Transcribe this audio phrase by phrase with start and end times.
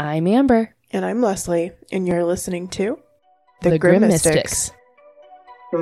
[0.00, 0.74] I'm Amber.
[0.92, 2.98] And I'm Lesley, and you're listening to
[3.60, 4.70] The, Grimm Mystics.
[5.70, 5.76] Hey,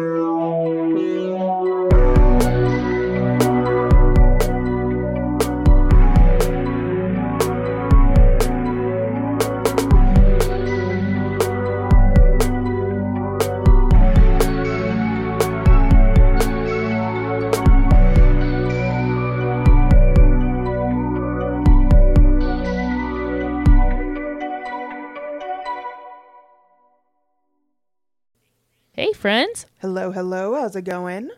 [29.18, 29.66] friends.
[29.80, 30.54] Hello, hello.
[30.54, 31.28] How's it going?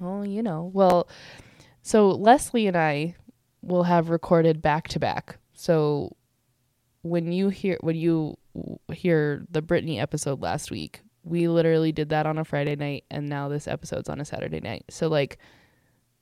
[0.00, 0.70] Oh, you know.
[0.72, 1.08] Well,
[1.82, 3.16] so Lesley and I
[3.62, 5.38] will have recorded back to back.
[5.52, 6.16] So
[7.02, 8.36] when you hear when you
[8.92, 13.28] hear the Britney episode last week, we literally did that on a Friday night and
[13.28, 14.84] now this episode's on a Saturday night.
[14.88, 15.38] So like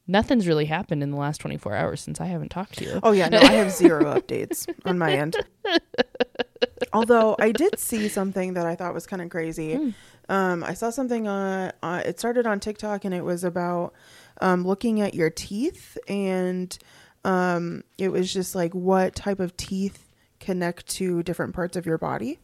[0.07, 3.01] nothing's really happened in the last 24 hours since I haven't talked to you.
[3.03, 5.37] Oh, yeah, no, I have zero updates on my end.
[6.95, 9.75] Although I did see something that I thought was kind of crazy.
[9.75, 9.91] Hmm.
[10.29, 13.95] Um, I saw something on, uh, it started on TikTok and it was about
[14.41, 15.97] um, looking at your teeth.
[16.07, 16.77] And
[17.25, 21.99] um, it was just like what type of teeth connect to different parts of your
[21.99, 22.39] body.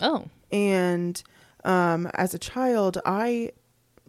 [0.00, 0.26] Oh.
[0.50, 1.22] And
[1.64, 3.52] um, as a child, I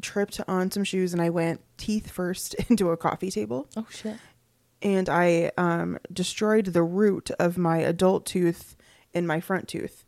[0.02, 3.68] tripped on some shoes and I went teeth first into a coffee table.
[3.76, 4.18] Oh shit.
[4.82, 8.78] And I um, destroyed the root of my adult tooth
[9.14, 10.06] in my front tooth,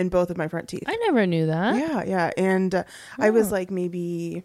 [0.00, 0.84] in both of my front teeth.
[0.86, 1.76] I never knew that.
[1.76, 2.30] yeah, yeah.
[2.36, 2.84] And uh,
[3.18, 3.52] I was Oh.
[3.52, 4.42] like maybe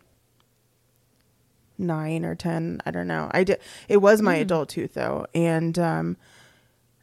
[1.77, 2.81] nine or 10.
[2.85, 3.29] I don't know.
[3.33, 3.59] I did.
[3.89, 4.41] It was my Mm.
[4.41, 5.25] adult tooth though.
[5.35, 6.17] And um,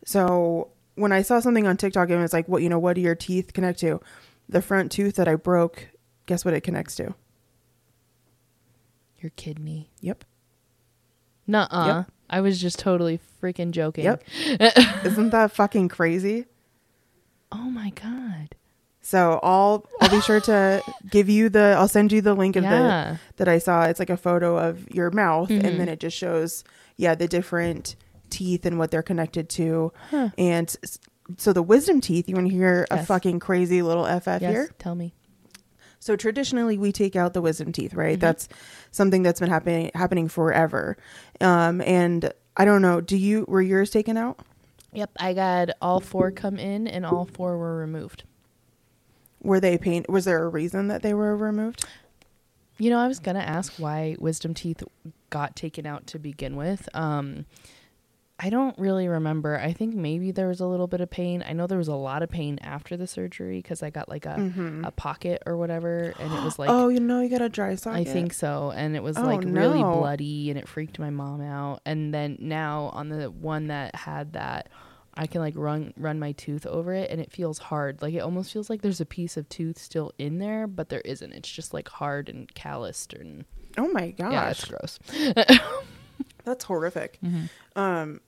[0.05, 2.95] so when I saw something on TikTok and it was like, what, you know, what
[2.95, 4.01] do your teeth connect to?
[4.49, 5.89] The front tooth that I broke,
[6.27, 7.15] guess what it connects to?
[9.21, 9.91] Your kidney.
[10.01, 10.25] Yep.
[11.47, 11.87] Nuh-uh.
[11.87, 12.13] Yep.
[12.31, 14.05] I was just totally freaking joking.
[14.05, 14.25] Yep.
[15.05, 16.47] Isn't that fucking crazy?
[17.53, 18.55] Oh my god.
[19.05, 22.65] So I'll I'll be sure to give you the I'll send you the link of
[22.65, 22.71] Yeah.
[22.71, 23.85] the that I saw.
[23.85, 25.65] It's like a photo of your mouth Mhm.
[25.65, 26.65] and then it just shows
[26.97, 27.97] yeah, the different
[28.31, 29.93] teeth and what they're connected to.
[30.11, 30.29] Huh.
[30.39, 30.75] And
[31.37, 34.53] so the wisdom teeth, you want to hear a fucking crazy little FF Yes.
[34.53, 34.71] here?
[34.79, 35.15] Tell me.
[35.99, 38.17] So traditionally we take out the wisdom teeth, right?
[38.19, 38.21] Mhm.
[38.21, 38.49] That's
[38.91, 40.97] something that's been happening happening forever.
[41.41, 44.39] Um and I don't know, do you were yours taken out?
[44.93, 45.11] Yep.
[45.19, 48.25] I got all four come in and all four were removed.
[49.43, 51.85] Were they pain was there a reason that they were removed?
[52.79, 54.83] You know, I was gonna ask why wisdom teeth
[55.31, 56.89] got taken out to begin with.
[56.95, 57.47] Um,
[58.45, 59.57] I don't really remember.
[59.59, 61.45] I think maybe there was a little bit of pain.
[61.47, 64.27] I know there was a lot of pain after the surgery because I got like
[64.27, 64.85] a, Mhm.
[64.85, 67.75] a pocket or whatever, and it was like oh, you know, you got a dry
[67.77, 68.01] socket.
[68.09, 68.73] I think so.
[68.75, 69.99] And it was Oh, like really no.
[69.99, 71.83] bloody and it freaked my mom out.
[71.87, 74.69] And then now on the one that had that,
[75.15, 78.03] I can like run run my tooth over it and it feels hard.
[78.03, 81.03] Like it almost feels like there's a piece of tooth still in there, but there
[81.05, 81.33] isn't.
[81.33, 83.45] It's just like hard and calloused and
[83.79, 84.33] Oh my gosh.
[84.33, 84.99] yeah, it's gross.
[86.45, 87.19] That's horrific.
[87.25, 87.79] Mm-hmm.
[87.81, 88.21] Um,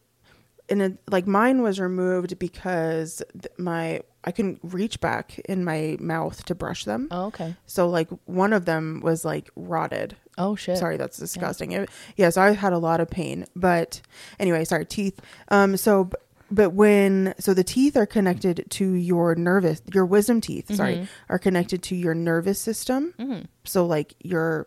[0.68, 5.96] and it, like mine was removed because th- my I couldn't reach back in my
[6.00, 7.08] mouth to brush them.
[7.10, 7.54] Oh, okay.
[7.66, 10.16] So like one of them was like rotted.
[10.38, 10.78] Oh shit.
[10.78, 11.72] Sorry, that's disgusting.
[11.72, 13.44] It- yeah, so I had a lot of pain.
[13.54, 14.00] But
[14.40, 15.20] anyway, sorry, teeth.
[15.48, 16.08] Um, so
[16.50, 21.08] but when so the teeth are connected to your nervous your wisdom teeth sorry Mhm.
[21.30, 23.46] are connected to your nervous system Mhm.
[23.64, 24.66] so like your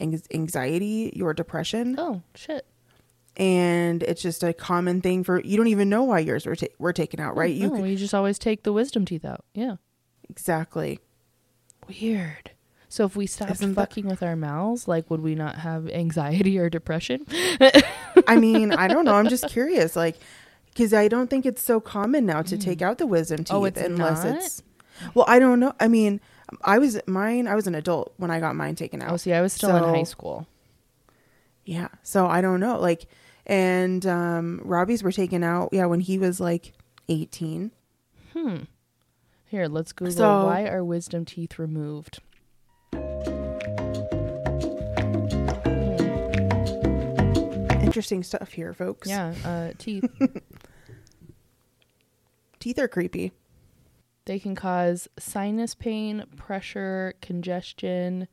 [0.00, 2.64] anxiety your depression Oh shit.
[3.38, 6.66] And it's just a common thing for you don't even know why yours were ta-
[6.78, 9.24] were taken out right mm, you no, could, you just always take the wisdom teeth
[9.24, 9.44] out.
[9.54, 9.76] Yeah.
[10.28, 11.00] exactly
[12.00, 12.50] Weird.
[12.90, 15.88] So if we stopped Isn't that- fucking with our mouths, like would we not have
[15.88, 17.26] anxiety or depression?
[18.26, 20.16] i mean i don't know i'm just curious like
[20.66, 22.82] because i don't think it's so common now to take mm.
[22.82, 24.36] out the wisdom oh, teeth Oh, it's unless not?
[24.36, 24.62] it's
[25.14, 26.20] well i don't know i mean
[26.62, 29.16] i was mine i was an adult when i got mine taken oh, out Oh,
[29.16, 30.46] see, I was still in high school.
[31.64, 33.06] yeah so i don't know like
[33.48, 36.72] and um robbie's were taken out yeah when he was like
[37.08, 37.70] 18
[38.34, 38.56] Hmm.
[39.46, 42.20] Here, let's Google So- why are wisdom teeth removed.
[47.80, 50.04] interesting stuff here folks Yeah, uh, teeth.
[52.60, 53.32] teeth are creepy
[54.26, 58.28] they can cause sinus pain, pressure, congestion,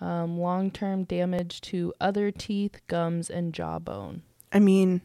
[0.00, 4.22] um, long-term damage to other teeth, gums, and jawbone.
[4.52, 5.00] I mean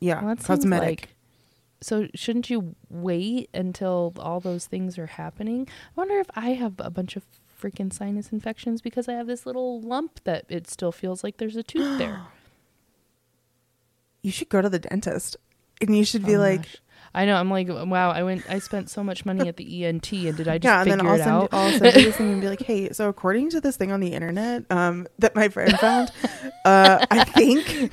[0.00, 1.08] yeah Well, cosmetic like-
[1.80, 5.68] so shouldn't you wait until all those things are happening?
[5.68, 7.22] I wonder if I have a bunch of
[7.62, 11.54] freaking sinus infections because I have this little lump that it still feels like there's
[11.54, 12.22] a tooth there.
[14.22, 15.36] you should go to the dentist
[15.80, 16.76] and you should be Oh my like gosh.
[17.18, 17.34] I know.
[17.34, 18.10] I'm like, wow.
[18.10, 18.48] I went.
[18.48, 20.96] I spent so much money at the ENT, and did I just yeah, and figure
[20.98, 21.48] then I'll it send, out?
[21.50, 23.98] I'll send you this thing and be like, hey, so according to this thing on
[23.98, 26.12] the internet um, that my friend found,
[26.64, 27.90] uh, I think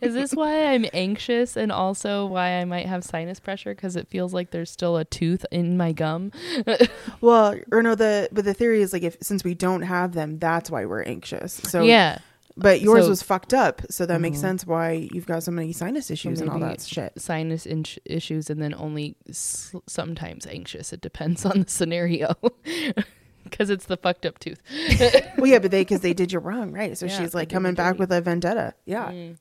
[0.00, 4.08] Is this why I'm anxious, and also why I might have sinus pressure because it
[4.08, 6.32] feels like there's still a tooth in my gum?
[7.20, 10.38] Well, or no, the but the theory is like if since we don't have them,
[10.38, 11.54] that's why we're anxious.
[11.54, 12.18] So yeah.
[12.56, 14.42] But yours So- was fucked up, so that makes Mhm.
[14.42, 17.12] sense why you've got so many sinus issues and all that shit.
[17.20, 20.92] sinus in- issues and then only s- sometimes anxious.
[20.92, 22.34] It depends on the scenario
[23.44, 24.60] because it's the fucked up tooth.
[25.36, 26.96] Well, yeah, but they because they did you wrong, right?
[26.96, 28.74] So Yeah, she's like coming back with a vendetta.
[28.86, 29.10] Yeah.
[29.10, 29.36] Mm.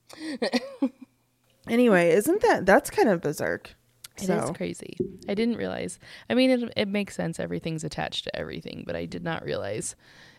[1.69, 3.75] Anyway, isn't that that's kind of berserk?
[4.17, 4.97] It is So crazy.
[5.29, 5.97] I didn't realize.
[6.29, 7.39] I mean, it, it makes sense.
[7.39, 9.95] Everything's attached to everything, but I did not realize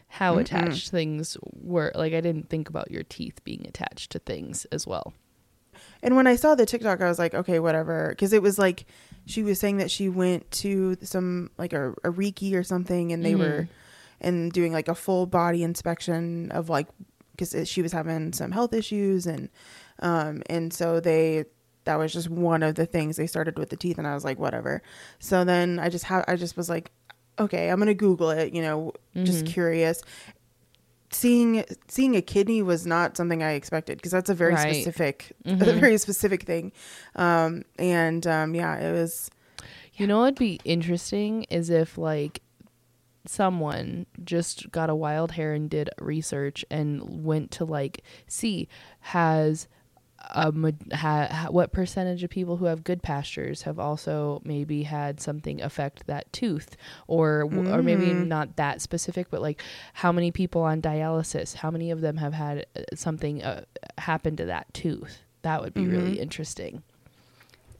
[0.09, 0.41] how Mm-mm.
[0.43, 1.93] attached things were.
[1.95, 5.13] Like, I didn't think about your teeth being attached to things as well.
[6.03, 8.85] And when I saw the TikTok, I was like, okay, whatever, because it was like
[9.27, 13.25] she was saying that she went to some like a, a Reiki or something, and
[13.25, 13.39] they Mhm.
[13.39, 13.69] were
[14.21, 16.87] and doing like a full body inspection of like
[17.37, 19.49] because she was having some health issues and
[19.99, 21.45] um and so they
[21.85, 24.25] that was just one of the things they started with the teeth and I was
[24.25, 24.83] like whatever.
[25.19, 26.93] So then I just ha- I just was like
[27.39, 28.93] okay, I'm going to google it, you know,
[29.25, 29.49] just Mhm.
[29.49, 30.03] curious.
[31.11, 34.75] Seeing seeing a kidney was not something I expected because that's a very Right.
[34.75, 35.79] specific a Mhm.
[35.81, 36.73] very specific thing.
[37.15, 39.31] Um and um yeah, it was
[39.95, 42.43] You know what'd be interesting is if like
[43.27, 48.69] someone just got a wild hair and did research and went to like see
[49.01, 49.69] has
[50.53, 55.61] ma- ha, ha, what percentage of people who have Goodpasture's have also maybe had something
[55.63, 56.77] affect that tooth
[57.07, 58.27] or w or maybe Mm.
[58.29, 59.61] not that specific but like
[59.95, 63.65] how many people on dialysis how many of them have had uh, something uh,
[63.99, 66.21] happen to that tooth that would be really Mhm.
[66.23, 66.83] interesting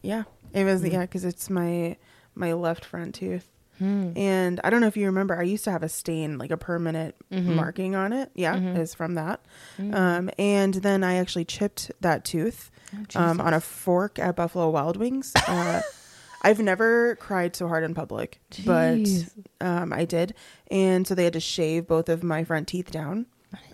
[0.03, 0.93] yeah, it was Mm.
[0.93, 1.97] yeah cuz it's my
[2.35, 3.49] my left front tooth.
[3.79, 4.13] Hmm.
[4.17, 6.57] And I don't know if you remember, I used to have a stain, like a
[6.57, 7.55] permanent Mhm.
[7.57, 8.31] marking on it.
[8.35, 8.79] Yeah, Mhm.
[8.79, 9.41] is from that.
[9.79, 9.95] Mm.
[9.95, 12.71] Um, and then I actually chipped that tooth
[13.17, 15.33] Oh, um, on a fork at Buffalo Wild Wings.
[15.49, 15.81] Uh,
[16.43, 19.31] I've never cried so hard in public, Jeez.
[19.61, 20.35] but um, I did.
[20.71, 23.27] And so they had to shave both of my front teeth down.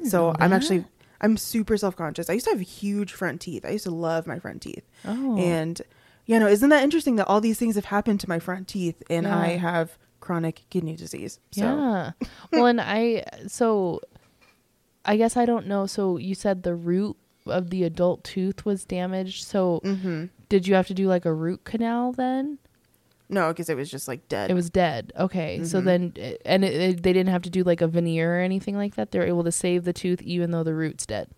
[0.05, 0.85] So I'm actually
[1.23, 2.31] I'm super self conscious.
[2.31, 3.65] I used to have huge front teeth.
[3.67, 4.85] I used to love my front teeth.
[5.05, 5.83] oh And
[6.31, 9.03] you know, isn't that interesting that all these things have happened to my front teeth
[9.11, 9.37] and Yeah.
[9.39, 11.41] I have chronic kidney disease.
[11.51, 12.13] So yeah.
[12.53, 14.01] well, and I so
[15.05, 15.87] I guess I don't know.
[15.87, 17.17] So you said the root
[17.47, 19.45] of the adult tooth was damaged.
[19.45, 22.59] So hmm did you have to do like a root canal then?
[23.29, 24.51] No, because it was just like dead.
[24.51, 25.13] It was dead.
[25.17, 25.63] Okay.
[25.65, 25.85] So Mhm.
[25.85, 26.13] then,
[26.45, 29.11] and it, it, they didn't have to do like a veneer or anything like that.
[29.13, 31.29] They're able to save the tooth even though the root's dead.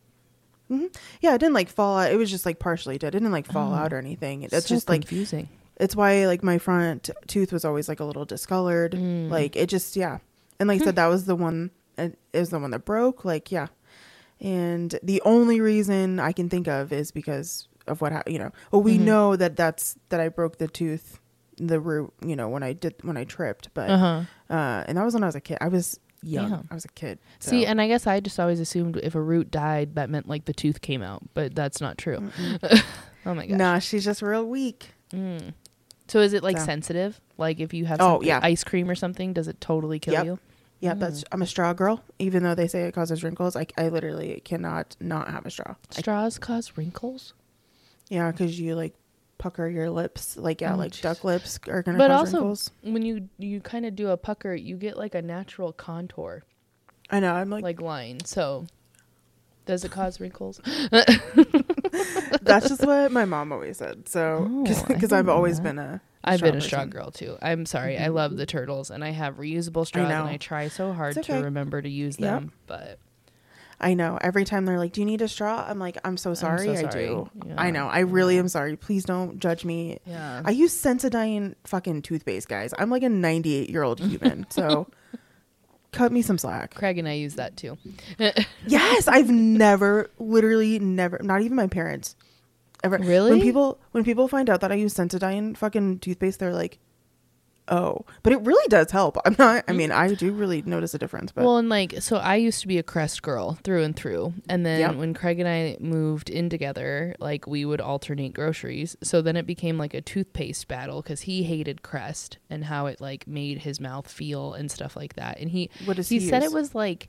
[1.21, 2.11] Yeah, it didn't like fall out.
[2.13, 3.09] It was just like partially dead.
[3.15, 3.77] It didn't like fall Oh.
[3.77, 4.43] out or anything.
[4.43, 5.49] It's So just like confusing.
[5.77, 8.93] it's why like my front tooth was always like a little discolored.
[8.93, 9.31] Mm.
[9.31, 10.19] Like it just yeah.
[10.61, 11.71] And like I said, that was the one.
[11.99, 13.25] It it was the one that broke.
[13.25, 13.69] Like yeah.
[14.41, 18.51] And the only reason I can think of is because of what hap- you know.
[18.71, 19.03] Well, we Mhm.
[19.03, 21.21] know that that's that I broke the tooth,
[21.59, 22.13] the root.
[22.25, 24.23] You know when I did when I tripped, but Uh huh.
[24.55, 25.59] uh, and that was when I was a kid.
[25.61, 26.51] I was young.
[26.51, 26.69] Damn.
[26.71, 27.19] I was a kid.
[27.41, 30.45] See, and I guess I just always assumed if a root died, that meant like
[30.45, 32.31] the tooth came out, but that's not true.
[33.25, 33.57] Oh my gosh.
[33.57, 34.91] Nah, she's just real weak.
[35.13, 35.55] Mm.
[36.09, 37.21] So is it like So- sensitive?
[37.39, 38.41] Like if you have Oh, yeah.
[38.43, 40.25] ice cream or something, does it totally kill Yep.
[40.27, 40.39] you?
[40.81, 40.99] Yeah, Mm.
[40.99, 42.03] that's I'm a straw girl.
[42.19, 45.77] Even though they say it causes wrinkles, I I literally cannot not have a straw.
[45.97, 47.33] I, Straws cause wrinkles,
[48.09, 48.95] yeah, because you like
[49.43, 51.03] pucker your lips, like yeah, Oh, like jeez.
[51.03, 52.71] duck lips are gonna But cause also- wrinkles.
[52.83, 56.45] when you you kind of do a pucker, you get like a natural contour,
[57.11, 57.35] I know.
[57.35, 58.25] I'm like, like line.
[58.25, 58.67] So
[59.67, 60.61] does it cause wrinkles?
[62.43, 64.09] that's just what my mom always said.
[64.09, 65.63] So Oh, because didn't I've always that.
[65.65, 67.37] been a I've been a straw girl too.
[67.43, 67.99] I'm sorry.
[67.99, 68.15] I Mhm.
[68.15, 70.29] love the turtles, and I have reusable straws, and.
[70.29, 72.31] I try so hard It's to remember to use Yep.
[72.31, 72.53] them.
[72.69, 73.01] But
[73.83, 74.19] I know.
[74.21, 76.77] Every time they're like, "Do you need a straw?" I'm like, "I'm so sorry.
[76.77, 77.31] so I do.
[77.47, 77.55] Yeah.
[77.59, 77.89] I know.
[77.89, 78.77] I really am sorry.
[78.77, 79.99] Please don't judge me.
[80.07, 82.73] yeah, I use Sensodyne fucking toothpaste, guys.
[82.79, 84.89] I'm like a 98 year old human, so
[85.91, 86.75] cut me some slack.
[86.75, 87.77] Craig and I use that too.
[88.67, 92.15] Yes, I've never, literally never, not even my parents,
[92.85, 92.99] ever.
[92.99, 93.33] Really?
[93.33, 96.79] When people when people find out that I use Sensodyne fucking toothpaste, they're like,
[97.73, 99.17] "Oh," but it really does help.
[99.25, 99.65] I'm not.
[99.67, 99.77] I mm.
[99.77, 101.33] mean, I do really notice a difference.
[101.33, 104.35] But well, and like, so I used to be a Crest girl through and through.
[104.49, 104.95] And then Yep.
[104.97, 108.97] when Craig and I moved in together, like, we would alternate groceries.
[109.03, 113.01] So then it became like a toothpaste battle because he hated Crest and how it
[113.01, 115.41] like made his mouth feel and stuff like that.
[115.41, 117.09] And he, what does he, he, said it was like,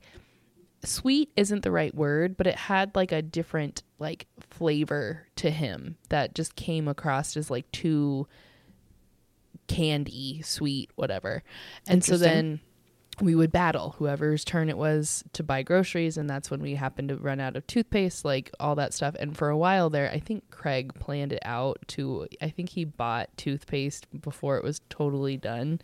[0.86, 5.98] sweet isn't the right word, but it had like a different like flavor to him
[6.10, 8.28] that just came across as like too
[9.68, 11.44] candy, sweet, whatever.
[11.88, 12.60] And so then
[13.22, 17.10] we would battle whoever's turn it was to buy groceries and that's when we happened
[17.10, 19.16] to run out of toothpaste like all that stuff.
[19.20, 22.86] And for a while there i think craig planned it out to i think he
[22.86, 25.80] bought toothpaste before it was totally done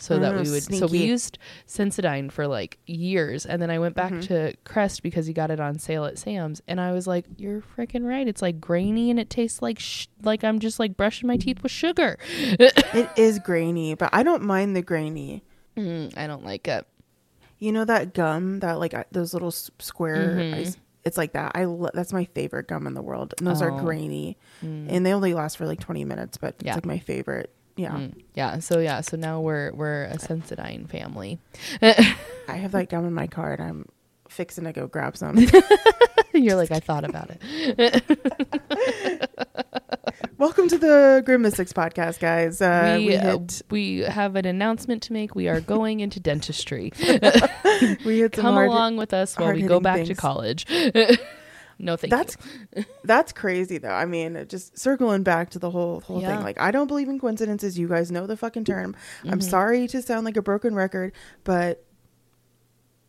[0.00, 1.04] so that we would so we sneaky.
[1.06, 4.26] used sensodyne for like years and then i went back Mhm.
[4.28, 7.62] to crest because he got it on sale at sam's and i was like you're
[7.76, 11.26] freaking right it's like grainy and it tastes like sh- like i'm just like brushing
[11.26, 15.44] my teeth with sugar It is grainy, but I don't mind the grainy.
[15.76, 16.86] mm, i don't like it
[17.58, 20.36] You know that gum that like uh, those little s- square.
[20.36, 20.54] Mhm.
[20.54, 21.52] ice- It's like that.
[21.54, 23.78] I lo- that's my favorite gum in the world, and those are Oh.
[23.84, 24.86] grainy, Mm.
[24.90, 26.36] and they only last for like twenty minutes.
[26.36, 26.70] But Yeah.
[26.72, 27.50] it's like my favorite.
[27.80, 28.58] Yeah, Mm, yeah.
[28.58, 29.00] So yeah.
[29.00, 31.38] So now we're we're a Sensodyne family.
[31.82, 33.86] I have that gum in my car, and I'm
[34.28, 35.38] fixing to go grab some.
[36.34, 38.04] You're like I thought about it.
[40.38, 42.60] Welcome to the Grimm Mystics podcast, guys.
[42.62, 43.38] Uh, we we, uh,
[43.70, 45.34] we have an announcement to make.
[45.34, 46.92] We are going into dentistry.
[46.98, 48.68] we hit Come hard.
[48.68, 50.66] along with us while we go back to college.
[51.80, 52.36] No, thank That's
[53.04, 53.88] that's crazy though.
[53.88, 56.34] I mean, just circling back to the whole whole Yeah.
[56.36, 56.44] thing.
[56.44, 57.78] Like, I don't believe in coincidences.
[57.78, 58.94] You guys know the fucking term.
[59.24, 59.42] I'm Mhm.
[59.50, 61.12] sorry to sound like a broken record,
[61.44, 61.84] but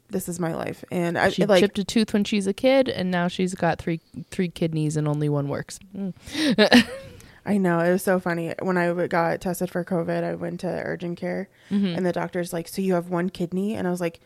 [0.09, 1.29] this is my life, and I.
[1.29, 1.61] She like.
[1.61, 5.07] chipped a tooth when she's a kid, and now she's got three three kidneys and
[5.07, 5.79] only one works.
[5.95, 6.13] Mm.
[7.45, 10.23] I know it was so funny when I got tested for COVID.
[10.23, 11.95] I went to urgent care, Mhm.
[11.97, 14.19] and the doctor's like, "So you have one kidney?" And I was like,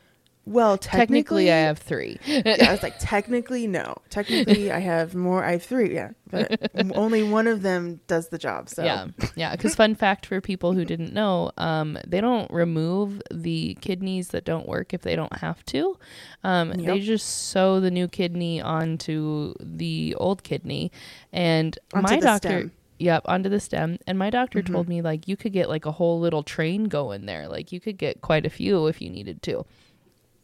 [0.46, 2.20] "Well, technically, Technically, I have three.
[2.26, 3.96] yeah, I was like, technically, no.
[4.10, 5.44] Technically, I have more.
[5.44, 5.94] I have three.
[5.94, 8.70] Yeah, but only one of them does the job.
[8.70, 9.52] So Yeah, yeah.
[9.56, 14.46] Because fun fact for people who didn't know, um, they don't remove the kidneys that
[14.46, 15.98] don't work if they don't have to.
[16.44, 20.92] Um, They just sew the new kidney onto the old kidney,
[21.34, 22.48] and Onto my doctor.
[22.60, 22.72] stem.
[22.98, 23.98] Yep, onto the stem.
[24.08, 24.72] And my doctor Mhm.
[24.72, 27.48] told me like you could get like a whole little train going there.
[27.50, 29.66] Like you could get quite a few if you needed to.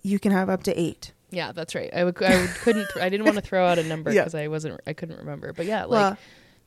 [0.02, 1.12] You can have up to eight.
[1.30, 1.90] Yeah, that's right.
[1.94, 2.22] I would.
[2.22, 2.88] I would, couldn't.
[3.00, 4.22] I didn't want to throw out a number Yeah.
[4.22, 4.82] because I wasn't.
[4.86, 5.54] I couldn't remember.
[5.54, 6.18] But yeah, like well,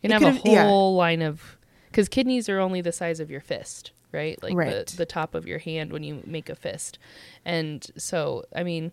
[0.03, 0.65] you can have a could've- yeah.
[0.65, 1.59] whole line of
[1.91, 4.43] because kidneys are only the size of your fist, right?
[4.43, 4.87] Like Right.
[4.87, 6.99] the the top of your hand when you make a fist,
[7.45, 8.93] and so I mean,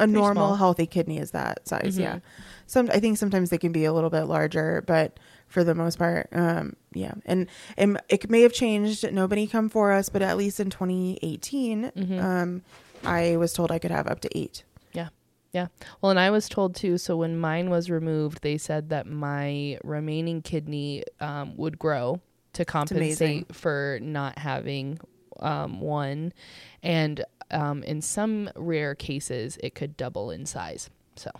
[0.00, 0.56] a normal small.
[0.56, 1.98] healthy kidney is that size.
[1.98, 2.00] Mhm.
[2.00, 2.18] Yeah.
[2.66, 5.98] Some I think sometimes they can be a little bit larger, but for the most
[5.98, 7.12] part, um, yeah.
[7.24, 7.46] And,
[7.78, 9.10] and it may have changed.
[9.12, 12.22] Nobody come for us, but at least in 2018, Mhm.
[12.22, 12.62] um,
[13.04, 14.64] I was told I could have up to eight.
[14.92, 15.08] Yeah.
[15.52, 15.68] Yeah.
[16.00, 16.98] Well, and I was told too.
[16.98, 22.20] So when mine was removed, they said that my remaining kidney um, would grow
[22.52, 24.98] to compensate for not having
[25.40, 26.32] um, one,
[26.82, 30.90] and um, in some rare cases, it could double in size.
[31.16, 31.30] So.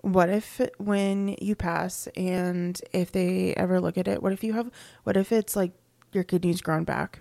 [0.00, 4.52] What if when you pass and if they ever look at it, what if you
[4.52, 4.70] have,
[5.02, 5.72] what if it's like
[6.12, 7.20] your kidney's grown back?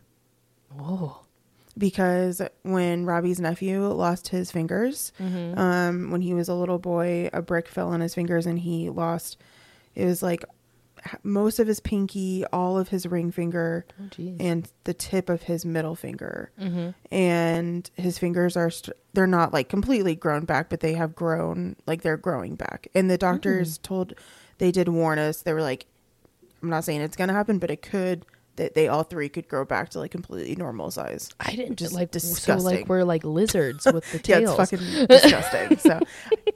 [0.71, 1.26] Whoa.
[1.77, 5.59] Because when Robbie's nephew lost his fingers, Mm-hmm.
[5.59, 8.89] um, when he was a little boy, a brick fell on his fingers and he
[8.89, 9.37] lost,
[9.95, 10.43] it was like
[11.23, 15.63] most of his pinky, all of his ring finger, Oh, and the tip of his
[15.65, 16.51] middle finger.
[16.59, 16.89] mm-hmm.
[17.13, 21.75] And his fingers are, st- they're not like completely grown back, but they have grown,
[21.85, 22.87] like they're growing back.
[22.95, 24.13] And the doctors told,
[24.57, 25.85] they did warn us, they were like,
[26.63, 28.25] I'm not saying it's going to happen, but it could,
[28.57, 31.29] that they all three could grow back to like completely normal size.
[31.39, 32.59] I didn't Just like disgusting.
[32.59, 35.77] So like we're like lizards with the Yeah, it's fucking disgusting.
[35.77, 35.99] So,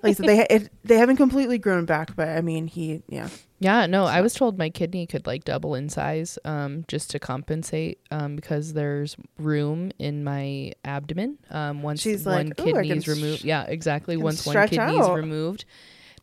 [0.03, 3.29] like said, they it, they haven't completely grown back, but I mean, he yeah,
[3.59, 7.19] Yeah, no, I was told my kidney could like double in size, um, just to
[7.19, 11.37] compensate, um, because there's room in my abdomen.
[11.49, 14.17] Um, once She's one like, "Ooh, I can sh- removed, yeah, exactly.
[14.17, 15.65] Once one kidney's out." removed,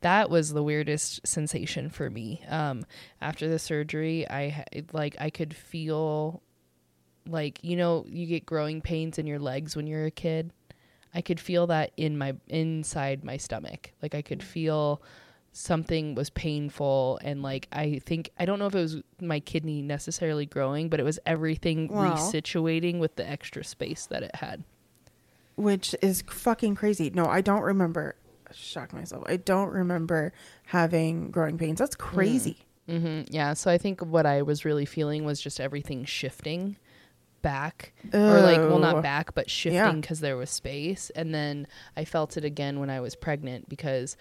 [0.00, 2.42] that was the weirdest sensation for me.
[2.48, 2.84] Um,
[3.20, 6.42] after the surgery, I like I could feel,
[7.26, 10.52] like you know, you get growing pains in your legs when you're a kid.
[11.14, 13.92] I could feel that in my inside my stomach.
[14.02, 15.02] Like I could feel
[15.52, 19.82] something was painful and like I think I don't know if it was my kidney
[19.82, 22.14] necessarily growing, but it was everything Wow.
[22.14, 24.62] resituating with the extra space that it had.
[25.56, 27.10] which is fucking crazy.
[27.10, 28.14] No, I don't remember.
[28.54, 29.24] Shock myself.
[29.26, 30.32] I don't remember
[30.66, 31.78] having growing pains.
[31.78, 32.58] That's crazy.
[32.88, 36.76] hmm Yeah, so I think what I was really feeling was just everything shifting
[37.40, 38.78] back or like well Oh.
[38.78, 42.90] not back but shifting because there was space and then i felt it again when
[42.90, 44.16] i was pregnant because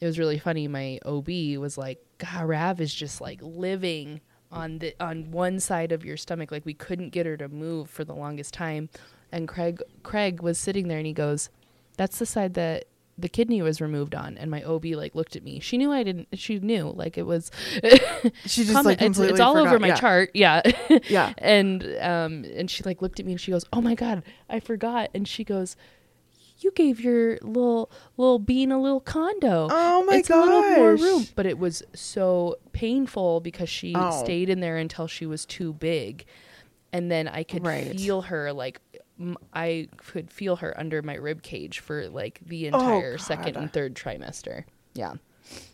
[0.00, 1.28] it was really funny my ob
[1.60, 6.16] was like god rav is just like living on the on one side of your
[6.16, 8.88] stomach like we couldn't get her to move for the longest time
[9.30, 11.50] and craig craig was sitting there and he goes
[11.96, 12.86] that's the side that
[13.18, 15.58] the kidney was removed on and my OB like looked at me.
[15.60, 17.50] She knew I didn't she knew like it was
[18.44, 19.68] She just like it's, it's all forgot.
[19.68, 19.94] over my yeah.
[19.94, 20.30] chart.
[20.34, 20.62] Yeah.
[21.08, 21.32] Yeah.
[21.38, 24.60] and um and she like looked at me and she goes, "Oh my god, I
[24.60, 25.76] forgot." And she goes,
[26.60, 30.94] "You gave your little little bean a little condo." Oh my it's a little more
[30.96, 34.22] room, but it was so painful because she Oh.
[34.22, 36.24] stayed in there until she was too big,
[36.92, 37.98] and then I could Right.
[37.98, 38.80] feel her like
[39.52, 43.72] I could feel her under my rib cage for like the Oh, entire second and
[43.72, 44.64] third trimester.
[44.94, 45.14] Yeah,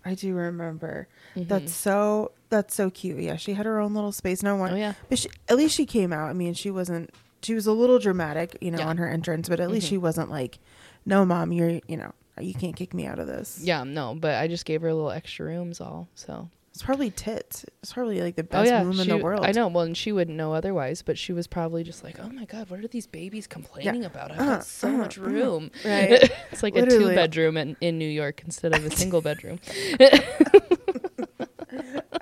[0.04, 1.08] I do remember.
[1.36, 1.48] Mm-hmm.
[1.48, 3.20] That's so that's so cute.
[3.20, 4.42] Yeah, she had her own little space.
[4.42, 4.72] No one.
[4.72, 4.94] Oh, yeah.
[5.08, 6.28] But she, at least she came out.
[6.28, 7.10] I mean, she wasn't.
[7.42, 8.86] She was a little dramatic, you know, Yeah.
[8.88, 9.90] on her entrance, but at least Mhm.
[9.90, 10.58] she wasn't like,
[11.04, 14.36] "No, mom, you're, you know, you can't kick me out of this." yeah, no, but
[14.36, 16.48] I just gave her a little extra rooms all so.
[16.74, 17.66] It's probably tits.
[17.82, 19.44] It's probably like the Oh best yeah, room in the world.
[19.44, 19.68] I know.
[19.68, 22.70] Well, and she wouldn't know otherwise, but she was probably just like, "Oh my god,
[22.70, 24.30] what are these babies complaining about?
[24.32, 26.10] I've Uh, got so uh, much uh." room." Right.
[26.50, 29.60] it's like a two bedroom in, in New York instead of a single bedroom.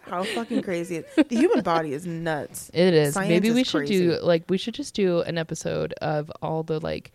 [0.02, 0.97] How fucking crazy!
[0.97, 2.71] It, the human body is nuts.
[2.75, 3.14] It is.
[3.14, 6.80] Science Maybe we should do like we should just do an episode of all the
[6.80, 7.12] like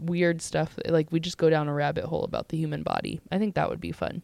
[0.00, 0.78] weird stuff.
[0.86, 3.20] Like we just go down a rabbit hole about the human body.
[3.32, 4.22] I think that would be fun.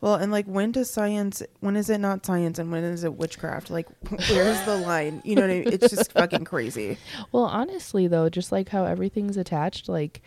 [0.00, 1.42] Well, and like, when does science?
[1.60, 3.70] When is it not science, and when is it witchcraft?
[3.70, 3.86] Like,
[4.30, 5.20] where's the line?
[5.24, 5.68] You know what I mean?
[5.72, 6.96] It's just fucking crazy.
[7.32, 10.22] Well, honestly though, just like how everything's attached, like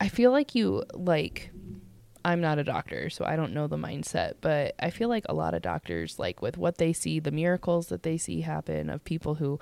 [0.00, 1.50] I feel like you like
[2.24, 5.34] I'm not a doctor, so I don't know the mindset, but I feel like a
[5.34, 9.04] lot of doctors like with what they see, the miracles that they see happen of
[9.04, 9.60] people who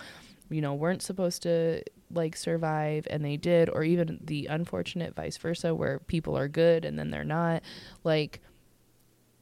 [0.51, 1.83] you know weren't supposed to
[2.13, 6.85] like survive and they did or even the unfortunate vice versa where people are good
[6.85, 7.63] and then they're not
[8.05, 8.41] like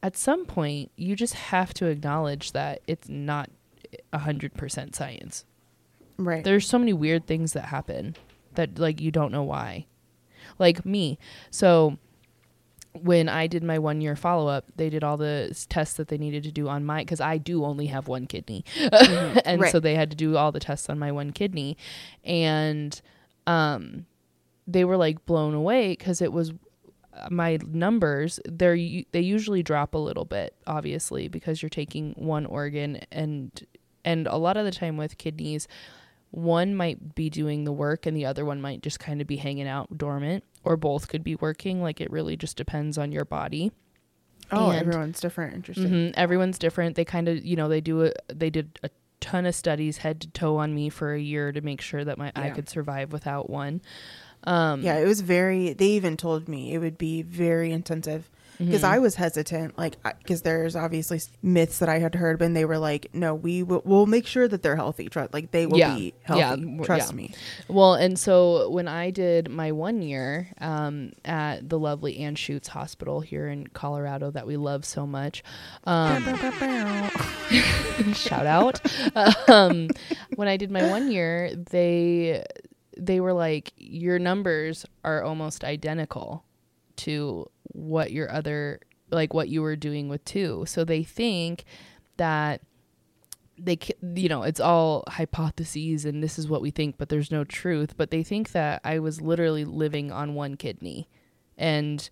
[0.01, 3.49] at some point you just have to acknowledge that it's not
[4.13, 5.45] 100% science.
[6.15, 6.43] Right.
[6.43, 8.15] there's so many weird things that happen
[8.53, 9.87] that like you don't know why.
[10.59, 11.17] Like me.
[11.49, 11.97] So
[12.93, 16.43] when i did my one year follow-up they did all the tests that they needed
[16.43, 18.63] to do on my because i do only have one kidney.
[19.45, 19.71] And Right.
[19.71, 21.75] so they had to do all the tests on my one kidney.
[22.23, 22.99] And
[23.47, 24.05] um
[24.67, 28.77] they were like blown away because it was uh, my numbers they're
[29.11, 33.65] they usually drop a little bit obviously because you're taking one organ and
[34.05, 35.67] and a lot of the time with kidneys
[36.31, 39.37] one might be doing the work and the other one might just kind of be
[39.37, 43.25] hanging out dormant or both could be working like it really just depends on your
[43.25, 43.71] body
[44.51, 45.53] oh, and- everyone's different.
[45.55, 45.87] Interesting.
[45.89, 46.95] hmm Everyone's different.
[46.95, 50.19] They kind of, you know, they do a, they did a ton of studies head
[50.21, 52.53] to toe on me for a year to make sure that my I Yeah.
[52.53, 53.81] could survive without one.
[54.45, 55.71] Um, Yeah, it was very.
[55.73, 58.29] They even told me it would be very intensive
[58.65, 58.89] because mhm.
[58.89, 62.77] I was hesitant, like because there's obviously myths that I had heard, and they were
[62.77, 65.09] like, "No, we will we'll make sure that they're healthy.
[65.09, 65.95] Trust, like they will Yeah.
[65.95, 66.61] be healthy.
[66.61, 67.15] w- Trust yeah.
[67.15, 67.33] me."
[67.67, 73.21] Well, and so when I did my one year um, at the lovely Anschutz Hospital
[73.21, 75.43] here in Colorado that we love so much,
[75.85, 76.23] um,
[78.13, 78.79] shout out.
[79.49, 79.89] um,
[80.35, 82.43] when I did my one year, they
[82.97, 86.43] they were like, your numbers are almost identical
[86.97, 88.79] to what your other
[89.11, 90.65] like what you were doing with two.
[90.67, 91.65] So they think
[92.17, 92.61] that
[93.57, 97.43] they you know it's all hypotheses and this is what we think but there's no
[97.43, 97.95] truth.
[97.95, 101.07] But they think that i was literally living on one kidney.
[101.57, 102.09] And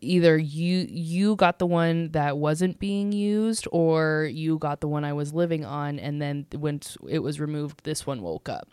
[0.00, 5.04] either you you got the one that wasn't being used or you got the one
[5.04, 5.98] i was living on.
[5.98, 8.68] And then when it was removed this one woke up.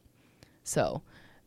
[0.64, 1.02] So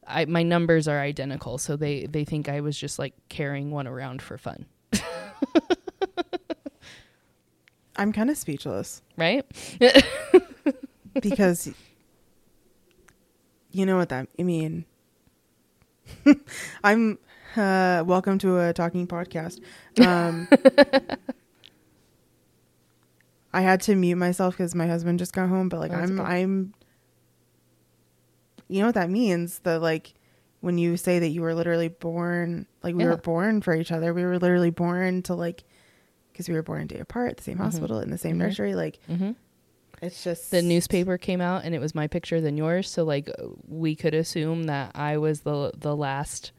[0.09, 3.87] I, my numbers are identical so they they think i was just like carrying one
[3.87, 4.67] around for fun
[7.99, 9.45] I'm kind of speechless right
[11.21, 11.71] because
[13.71, 14.85] you know what that I mean.
[16.85, 17.19] I'm
[17.57, 19.61] uh, welcome to a talking podcast.
[20.01, 20.49] Um,
[23.53, 26.11] I had to mute myself because my husband just got home, but like Oh, that's
[26.11, 26.43] I'm okay.
[26.43, 26.75] I'm.
[28.69, 29.61] You know what that means?
[29.61, 30.15] The like
[30.61, 33.11] when you say that you were literally born, like we Yeah.
[33.11, 34.13] were born for each other.
[34.15, 35.65] We were literally born to like
[36.33, 37.63] because we were born a day apart, the same Mhm.
[37.63, 38.41] hospital, in the same Mhm.
[38.41, 38.75] nursery.
[38.75, 39.33] Like mm-hmm.
[40.03, 43.31] it's just the newspaper came out and it was my picture than yours so like
[43.67, 46.53] we could assume that i was the the last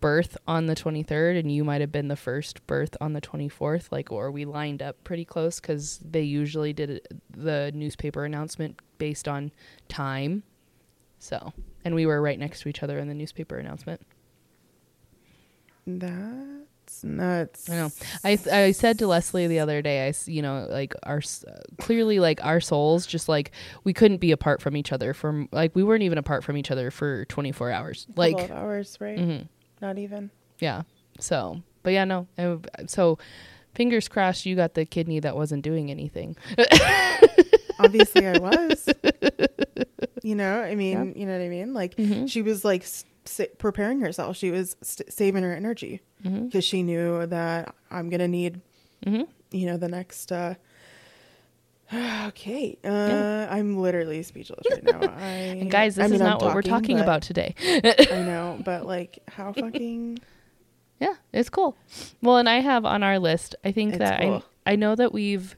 [0.00, 3.90] birth on the 23rd and you might have been the first birth on the 24th
[3.90, 7.00] like or we lined up pretty close cuz they usually did
[7.30, 9.50] the newspaper announcement based on
[9.88, 10.42] time
[11.24, 11.52] so
[11.84, 14.00] and we were right next to each other in the newspaper announcement
[15.86, 17.68] That's nuts.
[17.70, 17.90] I know.
[18.24, 21.20] I I said to Lesley the other day, I you know like our
[21.78, 23.52] clearly like our souls just like
[23.84, 26.70] we couldn't be apart from each other for like we weren't even apart from each
[26.70, 28.06] other for 24 hours.
[28.16, 29.18] Like hours, right?
[29.18, 29.44] Mm-hmm.
[29.80, 30.30] not even.
[30.58, 30.82] Yeah.
[31.20, 32.26] So, but yeah, no.
[32.86, 33.18] So,
[33.74, 36.36] fingers crossed you got the kidney that wasn't doing anything.
[37.78, 38.88] Obviously, I was.
[40.24, 41.74] You know, I mean, you know what I mean?
[41.74, 42.28] Like, Mhm.
[42.30, 43.04] she was like s-
[43.58, 44.36] preparing herself.
[44.38, 48.60] She was st- saving her energy because she knew that I'm going to need,
[49.04, 49.28] Mhm.
[49.52, 50.32] you know, the next.
[50.32, 50.54] uh
[51.92, 53.48] Okay, uh, Yeah.
[53.50, 55.00] I'm literally speechless right now.
[55.02, 55.28] I,
[55.60, 57.54] And guys, this I mean, is I'm not what we're talking about today.
[57.60, 60.18] I know, but like, how fucking
[61.00, 61.76] Yeah, it's cool.
[62.22, 63.54] Well, and I have on our list.
[63.64, 64.42] I think It's that cool.
[64.66, 65.54] I I know that we've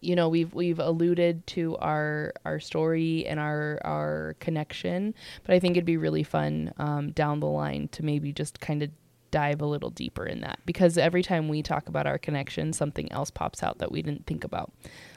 [0.00, 5.58] you know, we've we've alluded to our our story and our our connection, but I
[5.58, 8.90] think it'd be really fun um, down the line to maybe just kind of
[9.30, 13.10] dive a little deeper in that because every time we talk about our connection, something
[13.12, 14.72] else pops out that we didn't think about.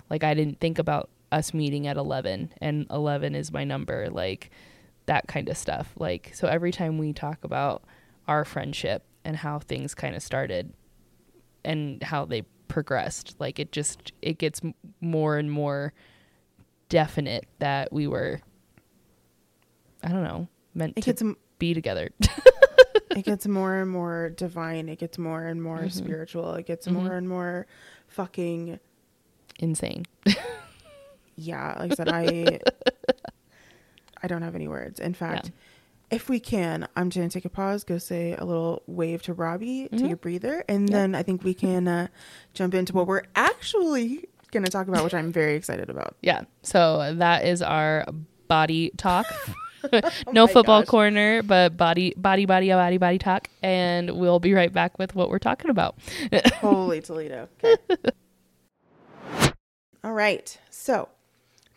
[0.10, 4.50] Like I didn't think about us meeting at 11 and 11 is my number like
[5.06, 5.94] that kind of stuff.
[5.98, 7.84] Like so every time we talk about
[8.28, 10.74] our friendship and how things kind of started
[11.64, 14.62] and how they progressed like it just it gets
[15.02, 15.94] more and more
[16.88, 18.40] definite that we were
[20.04, 21.24] i don't know meant it to gets
[21.60, 22.10] be together
[23.12, 24.88] it gets more and more divine.
[24.88, 25.92] It gets more and more Mhm.
[25.92, 26.54] spiritual.
[26.56, 26.94] It gets Mhm.
[26.94, 27.68] more and more
[28.08, 28.80] fucking
[29.60, 30.06] insane
[31.36, 31.76] yeah.
[31.78, 32.60] Like I said, I
[34.24, 35.00] I don't have any words.
[35.00, 35.52] In fact,
[36.12, 39.34] if we can, I'm just gonna take a pause, go say a little wave to
[39.34, 40.12] Robbie, take Mhm.
[40.14, 40.92] a breather, and Yep.
[40.92, 42.08] then I think we can uh,
[42.54, 46.16] jump into what we're actually gonna talk about, which I'm very excited about.
[46.22, 48.06] yeah so that is our
[48.48, 49.26] body talk
[50.32, 50.90] no Oh football gosh.
[50.90, 55.30] corner but body body body body body talk and we'll be right back with what
[55.30, 55.96] we're talking about
[56.60, 57.48] Holy Toledo.
[57.64, 57.78] Okay.
[60.04, 60.58] All right.
[60.70, 61.10] So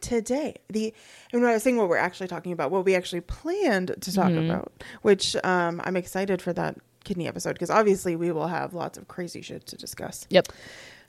[0.05, 0.93] today, the
[1.33, 4.13] and when I was saying what we're actually talking about, what we actually planned to
[4.15, 4.45] talk Mhm.
[4.45, 8.97] about, which um, I'm excited for that kidney episode because obviously we will have lots
[8.99, 10.27] of crazy shit to discuss.
[10.31, 10.47] yep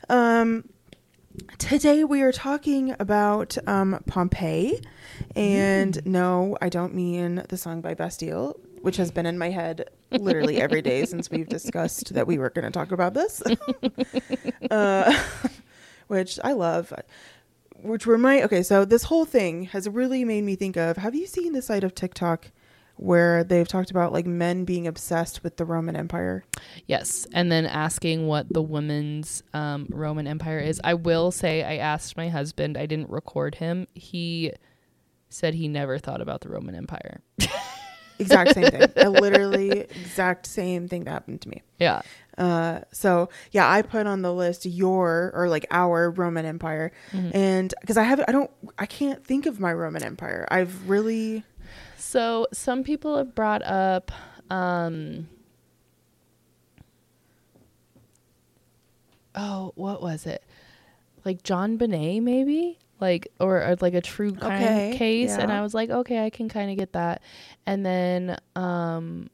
[0.10, 0.68] Um,
[1.58, 4.82] today we are talking about um, Pompeii,
[5.36, 9.90] and no, I don't mean the song by Bastille, which has been in my head
[10.12, 13.42] literally every day since we've discussed that we were going to talk about this,
[14.72, 15.14] uh,
[16.08, 16.94] which I love.
[17.86, 20.98] Which remind okay, so this whole thing has really made me think of.
[20.98, 22.52] Have you seen the site of TikTok
[22.96, 26.44] where they've talked about like men being obsessed with the Roman Empire?
[26.88, 30.82] Yes, and then asking what the women's um, Roman Empire is.
[30.84, 32.76] I will say I asked my husband.
[32.76, 33.88] I didn't record him.
[33.94, 34.52] He
[35.30, 37.22] said he never thought about the Roman Empire.
[38.18, 38.90] Exact same thing.
[39.12, 41.62] Literally exact same thing that happened to me.
[41.80, 42.02] Yeah,
[42.38, 47.32] Uh, so yeah, I put on the list your or like our Roman Empire, Mm-hmm.
[47.36, 50.46] and because I have I don't I can't think of my Roman Empire.
[50.52, 51.44] I've really
[51.98, 54.12] So some people have brought up
[54.50, 55.28] um
[59.34, 60.44] Oh, what was it?
[61.26, 62.80] Like JonBenét maybe?
[63.00, 65.52] Like or, or like a true crime Okay, case and.
[65.52, 67.22] I was like, "Okay, I can kind of get that."
[67.66, 69.30] And then um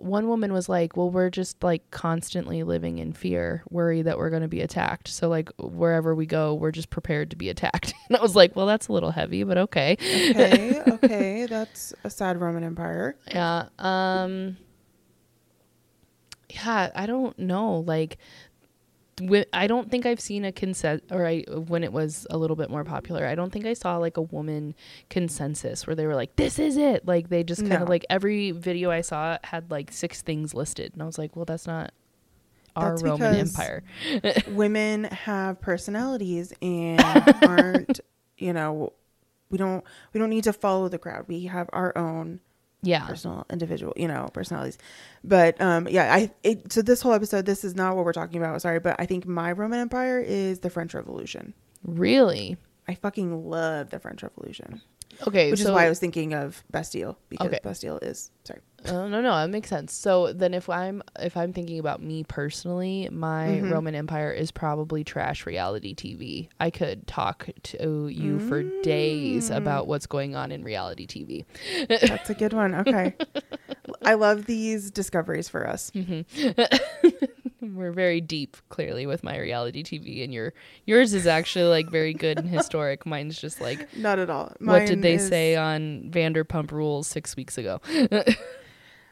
[0.00, 4.30] one woman was like, "Well, we're just like constantly living in fear, worry that we're
[4.30, 5.08] going to be attacked.
[5.08, 8.56] So like wherever we go, we're just prepared to be attacked." And I was like,
[8.56, 9.96] "Well, that's a little heavy, but okay."
[10.30, 13.16] okay okay that's a sad Roman Empire.
[13.28, 13.68] Yeah.
[13.78, 14.56] Um
[16.50, 17.84] Yeah, I don't know.
[17.86, 18.18] Like
[19.52, 22.70] I don't think I've seen a consent or I when it was a little bit
[22.70, 23.26] more popular.
[23.26, 24.74] I don't think I saw like a woman
[25.08, 27.06] consensus where they were like this is it.
[27.06, 27.86] Like they just kind of No.
[27.86, 31.44] like every video I saw had like six things listed and I was like, "Well,
[31.44, 31.92] that's not
[32.76, 33.82] our That's Roman Empire."
[34.48, 37.00] Women have personalities and
[37.42, 38.00] aren't
[38.38, 38.92] you know
[39.50, 41.24] we don't we don't need to follow the crowd.
[41.28, 42.40] We have our own
[42.82, 43.06] Yeah.
[43.06, 44.78] personal individual you know personalities
[45.22, 48.38] but um yeah i it, so this whole episode this is not what we're talking
[48.40, 51.52] about sorry but i think my roman empire is the french revolution
[51.84, 52.56] Really?
[52.88, 54.80] i fucking love the french revolution
[55.26, 57.60] Okay, which so is why i was thinking of bastille because Okay.
[57.62, 59.92] bastille is sorry Oh no, no, that makes sense.
[59.92, 63.70] So then, if I'm if I'm thinking about me personally, my Mhm.
[63.70, 66.48] Roman Empire is probably trash reality TV.
[66.58, 69.56] I could talk to you for days Mm.
[69.56, 71.44] about what's going on in reality TV.
[71.88, 73.14] that's a good one okay
[74.02, 75.90] i love these discoveries for us
[77.62, 80.54] We're very deep, clearly, with my reality TV, and your
[80.86, 83.04] yours is actually like very good and historic.
[83.04, 87.36] Mine's just like, not at all what did they is- say on Vanderpump Rules six
[87.36, 87.80] weeks ago?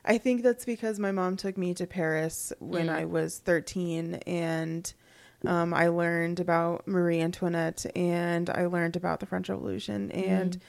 [0.09, 2.97] I think that's because my mom took me to Paris when Mm.
[2.97, 4.92] I was 13 and
[5.47, 10.61] um, I learned about Marie Antoinette and I learned about the French Revolution and Mm.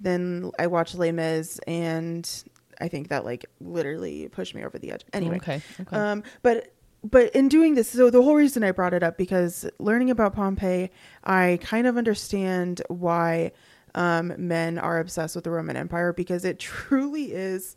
[0.00, 2.44] then I watched Les Mis and
[2.80, 5.04] I think that like literally pushed me over the edge.
[5.12, 5.60] Anyway, Okay.
[5.80, 5.96] Okay.
[5.96, 6.72] um, but
[7.04, 10.34] but in doing this, so the whole reason I brought it up because learning about
[10.34, 10.88] Pompeii,
[11.24, 13.50] I kind of understand why
[13.96, 17.74] um, men are obsessed with the Roman Empire because it truly is.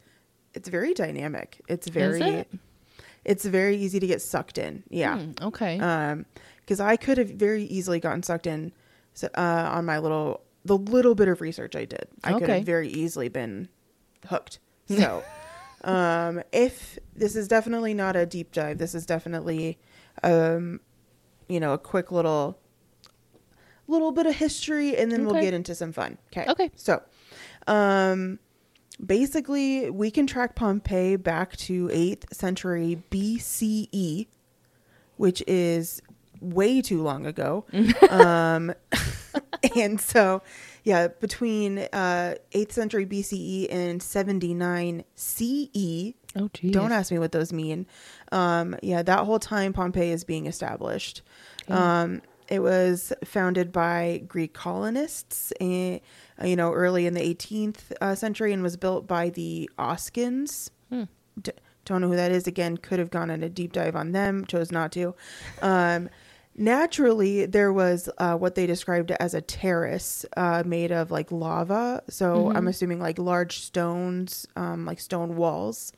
[0.56, 1.62] It's very dynamic.
[1.68, 2.22] It's very.
[2.22, 2.50] it?
[3.24, 4.84] It's very easy to get sucked in.
[4.90, 5.20] Yeah.
[5.20, 5.80] Hmm, okay.
[5.80, 6.26] Um,
[6.62, 8.72] because I could have very easily gotten sucked in,
[9.24, 12.08] uh, on my little the little bit of research I did.
[12.24, 13.70] I could have very easily been
[14.28, 14.60] hooked.
[14.88, 15.24] So,
[15.84, 19.78] um, if this is definitely not a deep dive, this is definitely,
[20.24, 20.80] um,
[21.48, 22.58] you know, a quick little,
[23.88, 26.18] little bit of history, and then we'll get into some fun.
[26.36, 26.50] Okay.
[26.50, 26.72] Okay.
[26.76, 27.04] So,
[27.68, 28.40] um,
[29.04, 34.28] basically, we can track Pompeii back to 8th century BCE,
[35.18, 36.02] which is
[36.42, 37.66] way too long ago.
[38.10, 38.74] um,
[39.76, 40.42] and so,
[40.84, 46.72] yeah, between uh, 8th century BCE and 79 CE, oh, geez.
[46.72, 47.86] don't ask me what those mean.
[48.32, 51.22] Um, yeah, that whole time Pompeii is being established.
[51.68, 56.00] Um, it was founded by Greek colonists, eh,
[56.44, 60.70] you know, early in the 18th uh, century, and was built by the Oscans.
[60.90, 61.04] Hmm.
[61.42, 61.52] D-
[61.86, 62.48] don't know who that is.
[62.48, 64.46] Again, could have gone on a deep dive on them.
[64.46, 65.16] Chose not to.
[65.62, 66.10] Um,
[66.56, 72.02] naturally, there was uh, what they described as a terrace uh, made of like lava.
[72.10, 75.94] So I'm assuming like large stones, um, like stone walls.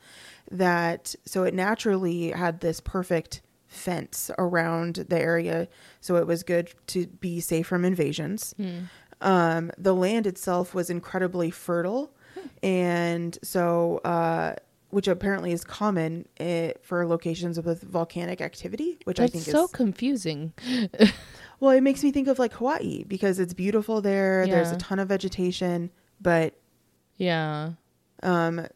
[0.50, 5.68] That so it naturally had this perfect fence around the area,
[6.00, 8.54] so it was good to be safe from invasions.
[9.20, 12.10] Um, the land itself was incredibly fertile,
[12.62, 14.54] and so uh,
[14.90, 19.52] which apparently is common eh, for locations with volcanic activity, which I think so is
[19.52, 20.52] so confusing.
[21.60, 21.72] well.
[21.72, 24.46] It makes me think of like Hawaii because it's beautiful there.
[24.46, 26.54] There's a ton of vegetation, but
[27.16, 27.72] Yeah.
[28.22, 28.66] um,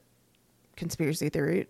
[0.76, 1.66] conspiracy theory.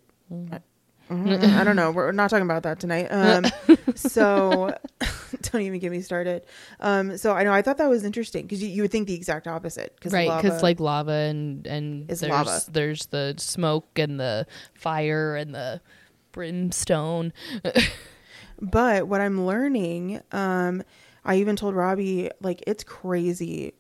[1.11, 1.91] Mhm, I don't know.
[1.91, 3.09] We're not talking about that tonight.
[3.11, 3.47] Um,
[3.95, 4.75] so
[5.43, 6.45] don't even get me started.
[6.81, 9.15] Um, so I know I thought that was interesting because you, you would think the
[9.15, 9.99] exact opposite.
[10.01, 12.61] Cause Right, because like lava and and there's lava.
[12.71, 15.81] there's the smoke and the fire and the
[16.33, 17.33] brimstone.
[18.61, 20.85] But what I'm learning, um,
[21.25, 23.75] I even told Robbie, like, it's crazy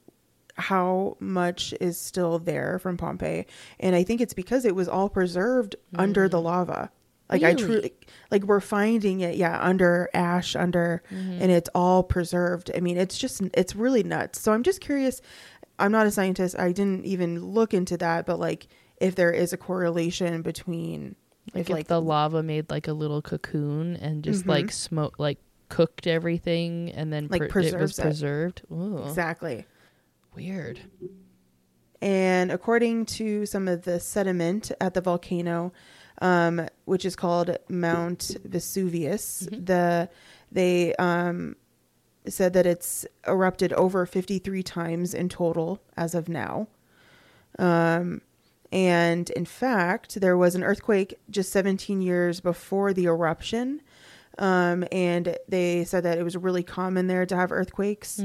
[0.56, 3.46] how much is still there from Pompeii.
[3.78, 6.90] And I think it's because it was all preserved under the lava.
[7.32, 7.58] Like, I Mm.
[7.58, 7.92] Truly,
[8.30, 11.42] like, we're finding it, yeah, under ash, under, Mm-hmm.
[11.42, 12.70] and it's all preserved.
[12.76, 14.40] I mean, it's just, it's really nuts.
[14.40, 15.20] So I'm just curious.
[15.78, 16.58] I'm not a scientist.
[16.58, 18.68] I didn't even look into that, but like,
[18.98, 21.16] if there is a correlation between,
[21.54, 24.48] Like if if the lava made like a little cocoon and just Mhm.
[24.48, 25.38] like smoke like
[25.70, 28.02] cooked everything and then Like, pre- it was preserves it.
[28.02, 28.62] preserved.
[28.70, 29.66] Ooh, exactly.
[30.36, 30.80] weird.
[32.00, 35.72] And according to some of the sediment at the volcano,
[36.22, 40.08] um, which is called Mount Vesuvius, the
[40.52, 41.56] they um,
[42.28, 46.68] said that it's erupted over 53 times in total as of now.
[47.58, 48.22] Um,
[48.70, 53.82] and in fact, there was an earthquake just 17 years before the eruption.
[54.38, 58.18] Um, and they said that it was really common there to have earthquakes.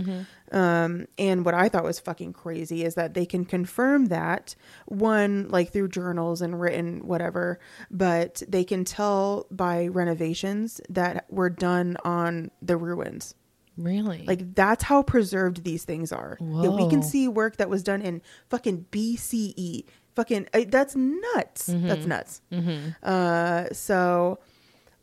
[0.52, 5.50] Um, and what I thought was fucking crazy is that they can confirm that one,
[5.50, 7.60] like through journals and written whatever,
[7.92, 13.36] but they can tell by renovations that were done on the ruins.
[13.78, 14.24] Really?
[14.26, 16.38] Like that's how preserved these things are.
[16.42, 19.84] Yeah, we can see work that was done in fucking BCE.
[20.16, 21.68] Fucking I, that's nuts.
[21.68, 22.42] That's nuts.
[22.52, 22.90] mm-hmm.
[23.04, 24.40] Uh, so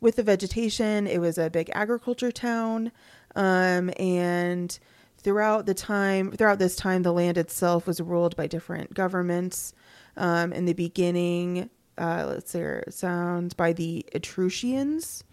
[0.05, 2.91] with the vegetation, it was a big agriculture town.
[3.35, 4.77] Um, and
[5.17, 9.73] throughout the time, throughout this time, the land itself was ruled by different governments.
[10.15, 15.23] Um, in the beginning, uh, let's see, sounds by the Etruscians.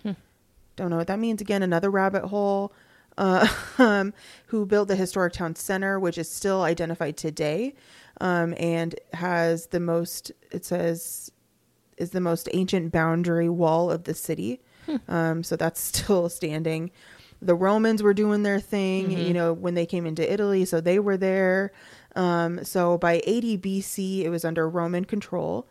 [0.76, 1.42] Don't know what that means.
[1.42, 2.72] Again, another rabbit hole.
[3.18, 3.46] Uh,
[3.78, 4.14] um,
[4.46, 7.74] who built the historic town center, which is still identified today,
[8.22, 10.32] um, and has the most.
[10.50, 11.30] It says
[12.02, 14.60] is the most ancient boundary wall of the city.
[15.08, 16.90] Um, so that's still standing.
[17.40, 20.98] The Romans were doing their thing, you know, when they came into Italy, so they
[21.00, 21.72] were there.
[22.14, 25.66] Um, so by 80 BC, it was under Roman control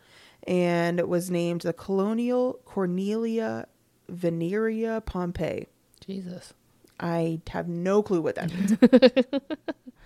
[0.46, 3.68] and it was named the Colonial Cornelia
[4.10, 5.66] Veneria Pompeii.
[6.04, 6.52] Jesus.
[6.98, 8.76] I have no clue what that means.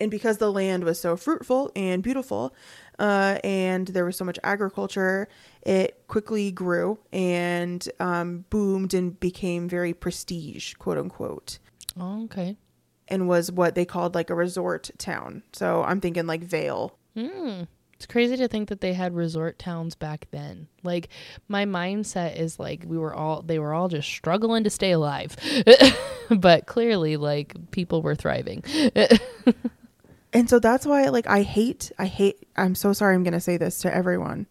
[0.00, 2.54] and because the land was so fruitful and beautiful,
[2.98, 5.28] uh, and there was so much agriculture,
[5.62, 11.58] it quickly grew and um, boomed and became very prestige, quote unquote,
[11.98, 12.56] Oh, okay.
[13.08, 15.42] and was what they called like a resort town.
[15.52, 16.96] So I'm thinking like Vail.
[17.16, 17.62] Hmm.
[17.94, 20.68] It's crazy to think that they had resort towns back then.
[20.82, 21.10] Like
[21.48, 25.36] my mindset is like we were all they were all just struggling to stay alive.
[26.30, 28.64] but clearly like people were thriving.
[30.32, 33.40] And so that's why like I hate I hate I'm so sorry I'm going to
[33.40, 34.46] say this to everyone.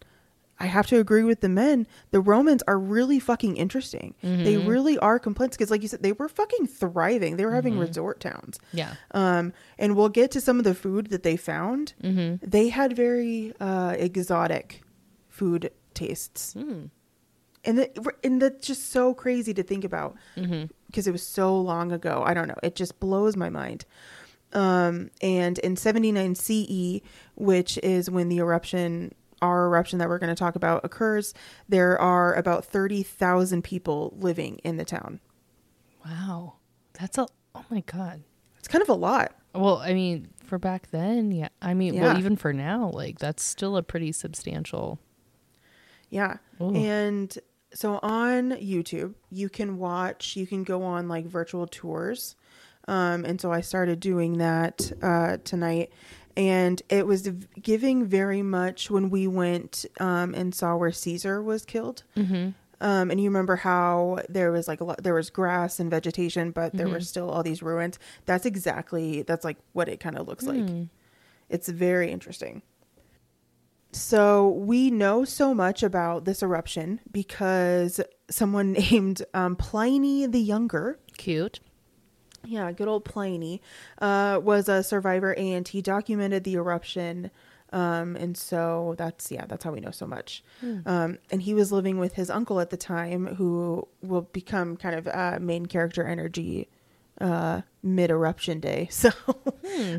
[0.62, 1.86] I have to agree with the men.
[2.10, 4.14] The Romans are really fucking interesting.
[4.22, 4.68] They Mm-hmm.
[4.68, 7.38] really are complex because like you said they were fucking thriving.
[7.38, 8.58] They were having resort towns.
[8.74, 8.94] yeah.
[9.12, 11.94] Um and we'll get to some of the food that they found.
[12.02, 12.40] Mhm.
[12.42, 14.82] They had very uh exotic
[15.28, 16.52] food tastes.
[16.54, 16.90] Mm.
[17.64, 20.16] And that, and that's just so crazy to think about
[20.86, 22.22] because it was so long ago.
[22.24, 22.56] I don't know.
[22.62, 23.84] It just blows my mind.
[24.52, 27.00] Um, and in 79 CE,
[27.36, 31.32] which is when the eruption, our eruption that we're going to talk about occurs,
[31.68, 35.20] there are about 30,000 people living in the town.
[36.04, 36.54] Wow.
[36.98, 38.22] That's a oh my god.
[38.58, 39.32] It's kind of a lot.
[39.54, 41.48] Well, I mean, for back then, yeah.
[41.62, 42.02] I mean, Yeah.
[42.02, 44.98] well, even for now, like that's still a pretty substantial.
[46.10, 46.38] Yeah.
[46.60, 46.74] Ooh.
[46.74, 47.36] And
[47.72, 52.34] so on YouTube, you can watch, you can go on like virtual tours.
[52.88, 55.92] Um, and so I started doing that uh, tonight.
[56.36, 57.28] And it was
[57.60, 62.04] giving very much when we went um, and saw where Caesar was killed.
[62.16, 62.50] Mm-hmm.
[62.82, 66.50] Um, and you remember how there was like a lot, there was grass and vegetation,
[66.50, 66.94] but there Mm-hmm.
[66.94, 67.98] were still all these ruins.
[68.24, 70.66] That's exactly, that's like what it kind of looks like.
[70.66, 70.84] Hmm.
[71.50, 72.62] It's very interesting.
[73.92, 80.98] So we know so much about this eruption because someone named um, Pliny the Younger,
[81.18, 81.60] Cute.
[82.44, 83.60] Yeah, good old Pliny,
[84.00, 87.30] uh, was a survivor and he documented the eruption.
[87.72, 90.42] Um, and so that's yeah, that's how we know so much.
[90.86, 94.96] Um, and he was living with his uncle at the time, who will become kind
[94.96, 96.68] of uh, main character energy
[97.20, 98.88] uh, mid eruption day.
[99.00, 99.10] So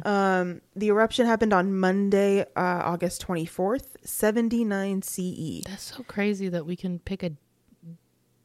[0.03, 2.45] um, the eruption happened on Monday, uh,
[2.83, 5.61] August twenty fourth, seventy nine CE.
[5.65, 7.31] That's so crazy that we can pick a.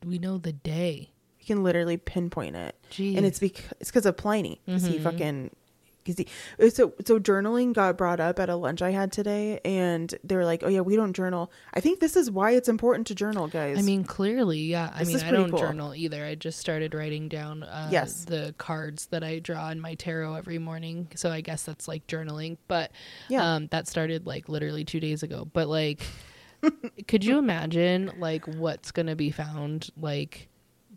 [0.05, 1.11] We know the day.
[1.47, 2.75] Can literally pinpoint it.
[2.91, 3.17] Jeez.
[3.17, 4.61] and it's because it's because of Pliny.
[4.67, 5.03] 'Cause he Mhm.
[5.03, 5.51] fucking
[6.05, 6.19] because
[6.61, 10.37] he so so journaling got brought up at a lunch I had today, and they
[10.37, 13.15] were like, "Oh yeah, we don't journal." I think this is why it's important to
[13.17, 13.77] journal, guys.
[13.79, 14.93] I mean, clearly, yeah.
[14.95, 15.59] I mean, I don't cool.
[15.59, 16.25] journal either.
[16.25, 18.25] I just started writing down uh, Yes.
[18.25, 21.09] the cards that I draw in my tarot every morning.
[21.17, 22.57] So I guess that's like journaling.
[22.69, 22.93] But
[23.29, 23.55] Yeah.
[23.55, 25.49] um, that started like literally two days ago.
[25.53, 26.03] But like,
[27.09, 30.49] could you imagine like what's to be found like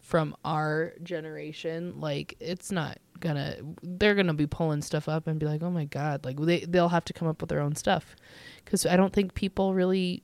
[0.10, 2.00] from our generation?
[2.00, 5.84] Like, it's not gonna they're gonna be pulling stuff up and be like oh my
[5.84, 8.15] god like they, they'll have to come up with their own stuff
[8.63, 10.24] because i don't think people really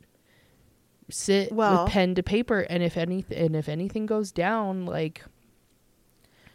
[1.10, 5.26] sit Well- with pen to paper and if anything and if anything goes down like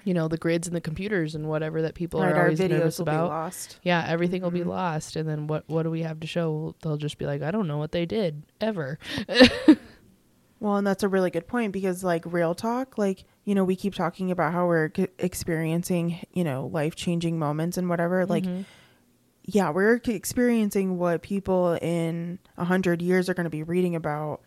[0.03, 2.59] you know the grids and the computers and whatever that people right, are our always
[2.59, 3.79] nervous videos will be about lost.
[3.83, 4.69] yeah everything will be Mhm.
[4.69, 7.51] lost and then what what do we have to show they'll just be like i
[7.51, 8.99] don't know what they did ever
[10.61, 13.75] Well, and that's a really good point because, like, real talk, like, you know, we
[13.77, 18.27] keep talking about how we're c- experiencing, you know, life changing moments and whatever.
[18.27, 18.67] Like, Mhm.
[19.47, 24.43] yeah, we're experiencing what people in a hundred years are going to be reading about,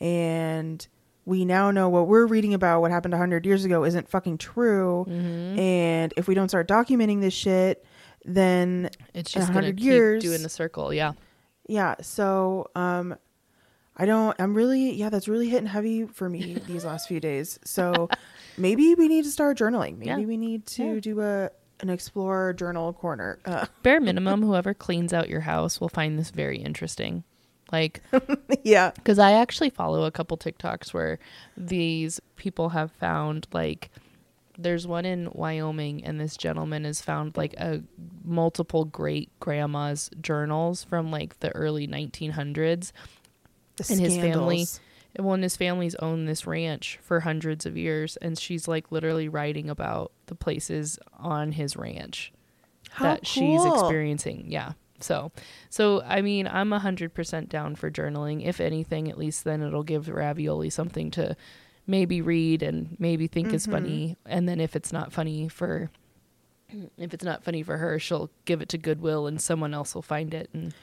[0.00, 0.86] and
[1.26, 4.38] we now know what we're reading about what happened a hundred years ago isn't fucking
[4.38, 5.04] true.
[5.06, 5.58] Mhm.
[5.58, 7.84] And if we don't start documenting this shit,
[8.24, 11.12] then it's just 100 keep years- doing the circle yeah
[11.70, 11.96] yeah.
[12.00, 13.14] So, um,
[13.98, 14.40] I don't.
[14.40, 17.58] I'm really, yeah, that's really hitting heavy for me these last few days.
[17.64, 18.08] So
[18.56, 19.98] maybe we need to start journaling.
[19.98, 20.26] Maybe Yeah.
[20.26, 21.00] we need to Yeah.
[21.00, 23.38] do a an explore journal corner.
[23.44, 27.22] Uh, bare minimum whoever cleans out your house will find this very interesting
[27.70, 28.02] like
[28.64, 28.90] yeah.
[28.96, 31.18] because i actually follow a couple tiktoks where
[31.56, 33.90] these people have found like
[34.58, 37.80] there's one in wyoming and this gentleman has found like a
[38.24, 42.90] multiple great grandma's journals from like the early 1900s
[43.78, 44.66] The And his family-
[45.18, 49.28] well and his family's owned this ranch for hundreds of years and she's like literally
[49.28, 52.30] writing about the places on his ranch
[52.90, 53.80] How that she's cool.
[53.80, 54.44] experiencing.
[54.48, 54.72] Yeah.
[55.00, 55.32] So,
[55.70, 58.44] so I mean, I'm a hundred percent down for journaling.
[58.44, 61.36] If anything, at least then it'll give Ravioli something to
[61.86, 63.70] maybe read and maybe think is Mhm.
[63.72, 64.16] funny.
[64.26, 65.90] And then if it's not funny for,
[66.98, 70.02] if it's not funny for her, she'll give it to Goodwill and someone else will
[70.02, 70.74] find it and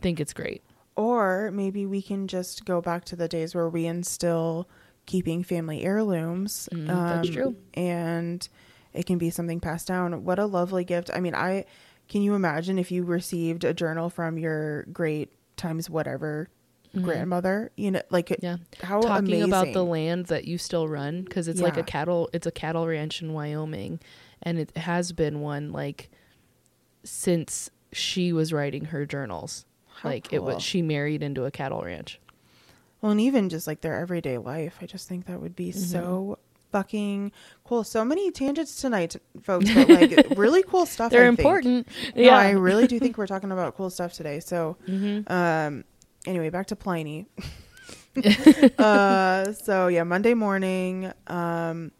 [0.00, 0.62] think it's great.
[0.98, 4.68] Or maybe we can just go back to the days where we instill
[5.06, 6.68] keeping family heirlooms.
[6.74, 7.54] Mm, that's true.
[7.74, 8.46] And
[8.92, 10.24] it can be something passed down.
[10.24, 11.08] What a lovely gift.
[11.14, 11.66] I mean, I
[12.08, 16.48] can you imagine if you received a journal from your great times whatever
[16.96, 17.02] Mhm.
[17.04, 17.70] grandmother?
[17.76, 18.56] You know, like Yeah.
[18.82, 19.44] how Talking amazing.
[19.44, 22.88] about the land that you still run because it's like a cattle, it's a cattle
[22.88, 24.00] ranch in Wyoming,
[24.42, 26.10] and it has been one like
[27.04, 29.64] since she was writing her journals.
[30.02, 32.20] How like it was she married into a cattle ranch.
[33.00, 35.78] Well, and even just like their everyday life, I just think that would be Mm-hmm.
[35.80, 36.38] so
[36.72, 37.32] fucking
[37.64, 37.82] cool.
[37.84, 41.10] So many tangents tonight, folks, but like really cool stuff.
[41.10, 41.38] They're I think.
[41.38, 41.88] important.
[42.16, 42.36] No, yeah.
[42.36, 44.40] I really do think we're talking about cool stuff today.
[44.40, 45.30] So, Mhm.
[45.30, 45.84] um,
[46.26, 47.26] anyway, back to Pliny.
[48.78, 51.92] uh, so yeah, Monday morning, um,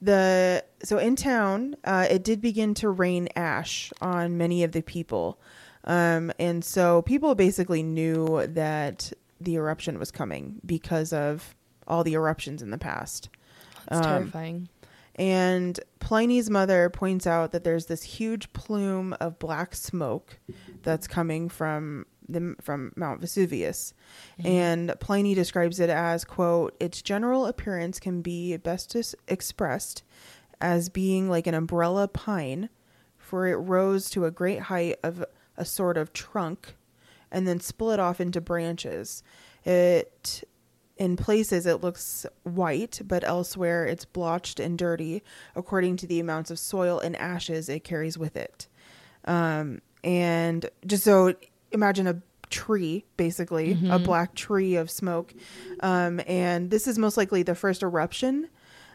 [0.00, 4.82] the so in town, uh, it did begin to rain ash on many of the
[4.82, 5.38] people,
[5.86, 11.54] um, and so people basically knew that the eruption was coming because of
[11.86, 13.28] all the eruptions in the past.
[13.86, 14.68] It's Um, terrifying.
[15.18, 20.38] And Pliny's mother points out that there's this huge plume of black smoke
[20.82, 23.94] that's coming from the from Mount Vesuvius.
[24.44, 28.94] And Pliny describes it as quote, its general appearance can be best
[29.28, 30.02] expressed
[30.60, 32.68] as being like an umbrella pine,
[33.16, 35.24] for it rose to a great height of
[35.56, 36.74] a sort of trunk
[37.30, 39.22] and then split off into branches.
[39.64, 40.44] It
[40.96, 45.22] in places it looks white, but elsewhere it's blotched and dirty
[45.54, 48.66] according to the amounts of soil and ashes it carries with it.
[49.26, 51.34] Um, and just so
[51.72, 55.34] imagine a tree, basically, a black tree of smoke.
[55.80, 58.48] Um, and this is most likely the first eruption.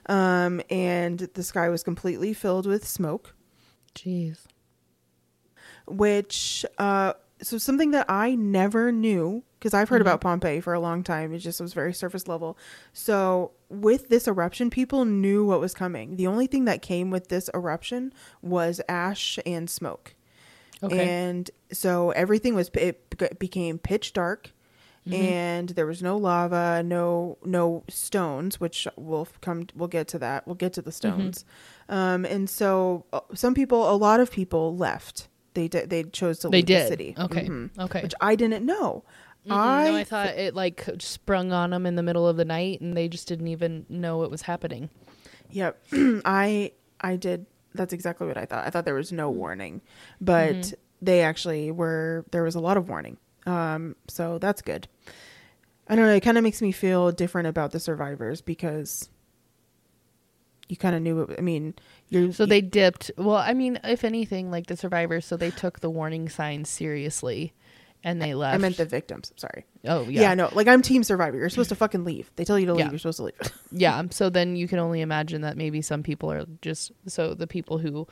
[0.07, 3.35] Um, and the sky was completely filled with smoke
[3.95, 4.45] Jeez.
[5.91, 10.79] Which uh so something that I never knew because I've heard about Pompeii for a
[10.79, 11.33] long time.
[11.33, 12.57] It just was very surface level.
[12.93, 16.17] So with this eruption, people knew what was coming.
[16.17, 18.13] The only thing that came with this eruption
[18.43, 20.15] was ash and smoke,
[20.83, 21.07] Okay.
[21.07, 24.51] and so everything was it became pitch dark.
[25.11, 29.65] And there was no lava, no no stones, which we'll come.
[29.75, 30.45] We'll get to that.
[30.45, 31.43] We'll get to the stones.
[31.89, 35.27] Um, and so uh, some people, a lot of people left.
[35.53, 35.89] They did.
[35.89, 36.83] They chose to they leave did.
[36.83, 37.15] the city.
[37.17, 37.45] Okay.
[37.47, 37.77] Mhm.
[37.79, 38.01] Okay.
[38.03, 39.03] Which I didn't know.
[39.47, 39.51] Mhm.
[39.55, 42.79] I, no, I thought it like sprung on them in the middle of the night,
[42.81, 44.89] and they just didn't even know it was happening.
[45.51, 45.81] Yep.
[46.25, 46.71] I
[47.01, 47.45] I did.
[47.73, 48.65] That's exactly what I thought.
[48.65, 49.81] I thought there was no warning,
[50.19, 50.75] but Mm-hmm.
[51.01, 52.25] they actually were.
[52.31, 53.17] There was a lot of warning.
[53.45, 53.95] Um.
[54.07, 54.87] So that's good.
[55.89, 56.13] I don't know.
[56.13, 59.09] It kind of makes me feel different about the survivors because
[60.69, 61.21] you kind of knew.
[61.21, 61.73] It, I mean,
[62.11, 63.09] you're So they dipped.
[63.17, 67.53] Well, I mean, if anything, like the survivors, so they took the warning signs seriously,
[68.03, 68.53] and they left.
[68.53, 69.31] I meant the victims.
[69.31, 69.65] I'm sorry.
[69.85, 70.21] Oh Yeah.
[70.21, 70.33] yeah.
[70.35, 70.49] no.
[70.53, 71.37] Like I'm team survivor.
[71.37, 72.29] You're supposed to fucking leave.
[72.35, 72.85] They tell you to leave.
[72.85, 72.91] Yeah.
[72.91, 73.39] You're supposed to leave.
[73.71, 77.47] yeah so then you can only imagine that maybe some people are just so the
[77.47, 78.05] people who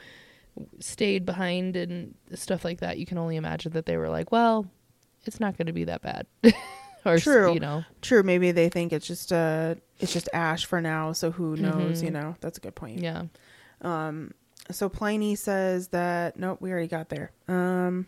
[0.79, 4.65] stayed behind and stuff like that you can only imagine that they were like well
[5.25, 6.25] it's not going to be that bad
[7.05, 7.53] or True.
[7.53, 8.23] you know True.
[8.23, 11.11] Maybe they think it's just uh it's just ash for now.
[11.11, 12.01] So who knows?
[12.01, 12.05] Mhm.
[12.05, 12.35] You know.
[12.39, 12.99] That's a good point.
[12.99, 13.23] yeah
[13.81, 14.33] Um,
[14.71, 17.31] so Pliny says that nope, we already got there.
[17.47, 18.05] Um,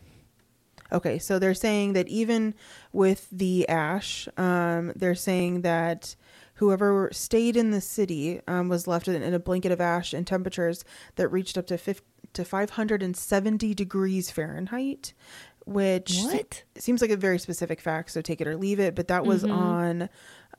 [0.91, 2.53] okay, so they're saying that even
[2.93, 6.15] with the ash, um, they're saying that
[6.55, 10.27] whoever stayed in the city um, was left in, in a blanket of ash and
[10.27, 10.83] temperatures
[11.15, 12.03] that reached up to 50,
[12.33, 15.13] to 570 degrees Fahrenheit,
[15.65, 16.45] which se-
[16.77, 18.11] seems like a very specific fact.
[18.11, 18.93] So take it or leave it.
[18.95, 19.51] But that was Mhm.
[19.51, 20.09] on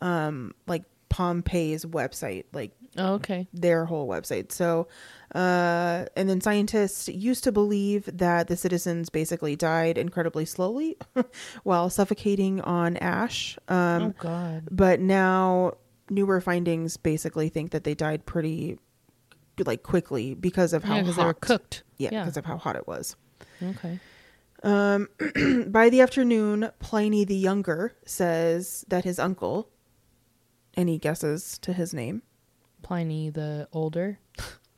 [0.00, 0.82] um, like
[1.12, 4.50] Pompeii's website, like oh, okay their whole website.
[4.50, 4.88] So,
[5.34, 10.96] uh, and then scientists used to believe that the citizens basically died incredibly slowly
[11.64, 13.58] while suffocating on ash.
[13.68, 15.74] Um, oh god But now
[16.08, 18.78] newer findings basically think that they died pretty
[19.66, 22.22] like quickly because of how yeah hot they were cooked Yeah, Yeah.
[22.22, 23.16] because of how hot it was.
[23.62, 24.00] okay
[24.62, 25.08] Um,
[25.68, 29.68] by the afternoon, Pliny the Younger says that his uncle,
[30.76, 32.22] any guesses to his name?
[32.82, 34.18] pliny the older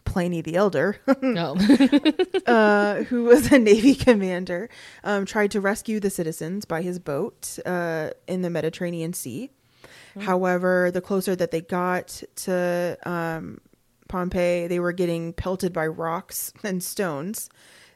[0.05, 1.57] Pliny the Elder, no
[2.47, 4.68] uh, who was a Navy commander,
[5.03, 9.51] um, tried to rescue the citizens by his boat uh, in the Mediterranean Sea.
[10.20, 13.61] However, the closer that they got to um,
[14.07, 17.51] Pompeii, they were getting pelted by rocks and stones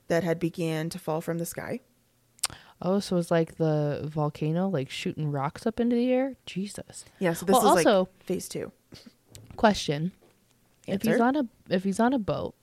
[0.08, 1.78] that had began to fall from the sky.
[2.82, 7.32] Oh so it's like the volcano like shooting rocks up into the air jesus Yeah,
[7.32, 8.72] so this Well, is also- like phase two.
[9.56, 10.12] question
[10.86, 11.10] Answer.
[11.10, 12.54] if he's on a if he's on a boat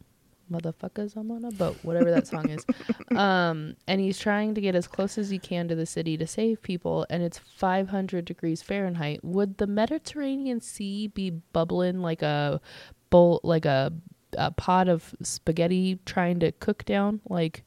[0.51, 2.63] motherfuckers i'm on a boat whatever that song is
[3.17, 6.27] um and he's trying to get as close as he can to the city to
[6.27, 12.61] save people and it's 500 degrees fahrenheit would the mediterranean sea be bubbling like a
[13.09, 13.91] bowl like a,
[14.37, 17.63] a pot of spaghetti trying to cook down like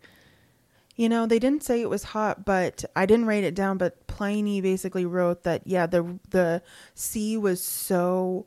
[0.99, 3.78] You know, they didn't say it was hot, but I didn't write it down.
[3.78, 6.61] But Pliny basically wrote that yeah, the the
[6.94, 8.46] sea was so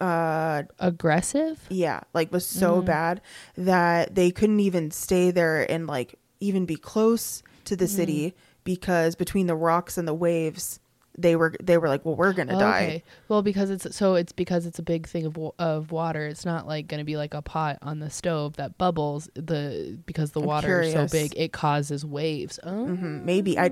[0.00, 2.84] uh aggressive yeah, like was so Mhm.
[2.84, 3.20] bad
[3.56, 9.16] that they couldn't even stay there and like even be close to the city because
[9.16, 10.78] between the rocks and the waves,
[11.18, 13.02] they were they were like, well, we're gonna die.
[13.28, 16.26] Well, because it's so it's because it's a big thing of of water.
[16.26, 19.28] It's not like going to be like a pot on the stove that bubbles.
[19.34, 22.60] The because the I'm water is so big, it causes waves.
[22.62, 23.70] Oh, hmm Maybe I,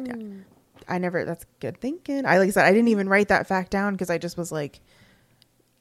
[0.88, 1.24] I never.
[1.24, 2.26] That's good thinking.
[2.26, 4.50] I like I said, I didn't even write that fact down because I just was
[4.52, 4.80] like,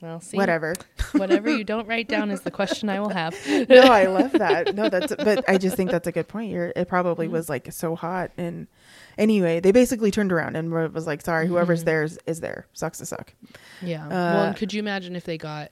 [0.01, 0.73] well, see, whatever.
[1.13, 3.35] whatever you don't write down is the question I will have.
[3.69, 4.75] no, I love that.
[4.75, 6.51] No, that's but I just think that's a good point.
[6.51, 7.33] You're, it probably Mm-hmm.
[7.33, 8.67] was like so hot and
[9.17, 11.85] anyway, they basically turned around and was like, "Sorry, whoever's Mm-hmm.
[11.85, 12.67] there is, is there.
[12.73, 13.33] Sucks to suck."
[13.81, 14.07] Yeah.
[14.07, 15.71] well, Uh, and could you imagine if they got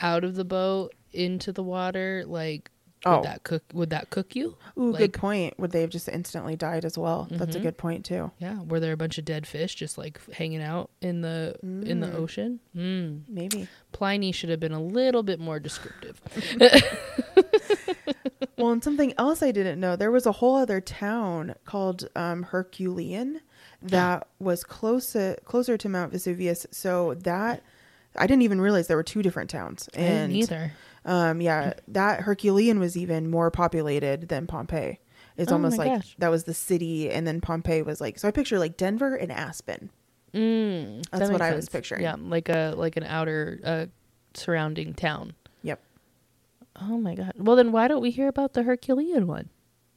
[0.00, 2.24] out of the boat into the water?
[2.26, 2.70] Like,
[3.04, 3.22] would Oh.
[3.22, 3.62] that cook?
[3.72, 4.56] Would that cook you?
[4.78, 5.58] Ooh, Like- good point.
[5.58, 7.26] Would they have just instantly died as well?
[7.30, 7.62] That's a Mhm.
[7.62, 8.30] good point too.
[8.38, 8.62] Yeah.
[8.62, 12.08] Were there a bunch of dead fish just like hanging out in the in the
[12.08, 12.14] Mm.
[12.14, 12.60] ocean?
[12.76, 13.22] Mm.
[13.28, 13.68] Maybe.
[13.92, 16.20] Pliny should have been a little bit more descriptive.
[18.56, 22.44] well, and something else I didn't know, there was a whole other town called um,
[22.44, 23.40] Herculean
[23.82, 26.66] that was closer closer to Mount Vesuvius.
[26.70, 27.62] So that
[28.16, 29.88] I didn't even realize there were two different towns.
[29.94, 30.72] I didn't And either.
[31.04, 35.00] Um, yeah, that Herculean was even more populated than Pompeii.
[35.36, 36.14] It's Oh almost like gosh.
[36.18, 38.18] that was the city, and then Pompeii was like.
[38.18, 39.90] So I picture like Denver and Aspen.
[40.34, 42.02] Mm, That's that what I was picturing.
[42.02, 43.86] Yeah, like a like an outer uh,
[44.34, 45.34] surrounding town.
[45.62, 45.80] Yep.
[46.80, 47.32] Oh my god.
[47.36, 49.48] Well, then why don't we hear about the Herculean one?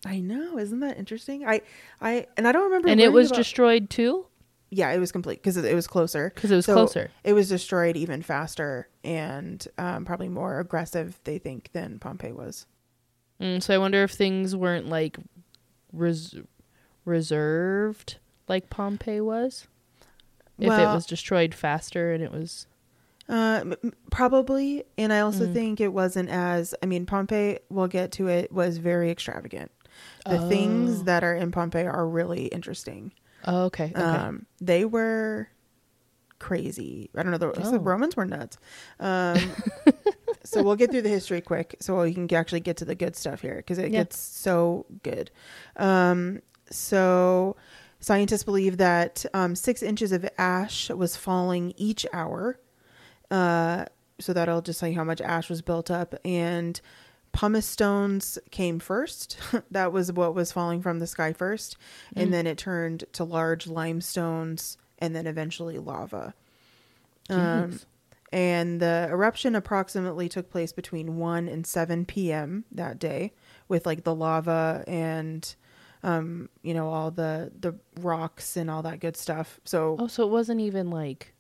[0.06, 1.47] I know, isn't that interesting?
[1.47, 1.62] I,
[1.99, 2.89] I, and I don't remember.
[2.89, 4.28] And it was about- destroyed too
[4.70, 6.32] yeah, it was complete because it was closer.
[6.34, 7.11] because it was So, closer.
[7.24, 12.66] It was destroyed even faster and um, probably more aggressive, they think, than Pompeii was.
[13.41, 15.18] Mm, so I wonder if things weren't like
[15.93, 16.36] res-
[17.05, 19.68] reserved like Pompeii was.
[20.57, 22.68] If it was destroyed faster and it was
[23.28, 23.76] Uh,
[24.11, 25.53] probably, and I also Mm.
[25.53, 26.76] think it wasn't as.
[26.84, 27.57] I mean, Pompeii.
[27.70, 28.51] We'll get to it.
[28.51, 29.72] Was very extravagant.
[30.30, 31.03] The things Oh.
[31.05, 33.11] that are in Pompeii are really interesting.
[33.45, 33.91] Oh, okay.
[33.95, 34.01] Okay.
[34.01, 35.47] Um, they were
[36.39, 37.09] crazy.
[37.15, 37.37] I don't know.
[37.37, 37.79] The, the Oh.
[37.79, 38.57] Romans were nuts.
[38.99, 39.39] Um,
[40.43, 43.15] so we'll get through the history quick, so we can actually get to the good
[43.15, 43.99] stuff here because it Yeah.
[44.03, 45.31] gets so good.
[45.77, 47.55] Um, so
[47.99, 52.59] scientists believe that um, six inches of ash was falling each hour.
[53.31, 53.85] Uh,
[54.19, 56.79] so that'll just tell you how much ash was built up and.
[57.36, 59.38] Pumice stones came first.
[59.71, 61.77] that was what was falling from the sky first.
[62.15, 62.31] And Mm.
[62.31, 66.33] then it turned to large limestones and then eventually lava.
[67.29, 67.79] Um,
[68.31, 72.65] and the eruption approximately took place between 1 and 7 p.m.
[72.71, 73.33] that day
[73.67, 75.55] with like the lava and
[76.03, 79.59] um you know all the the rocks and all that good stuff.
[79.65, 81.33] So oh, so it wasn't even like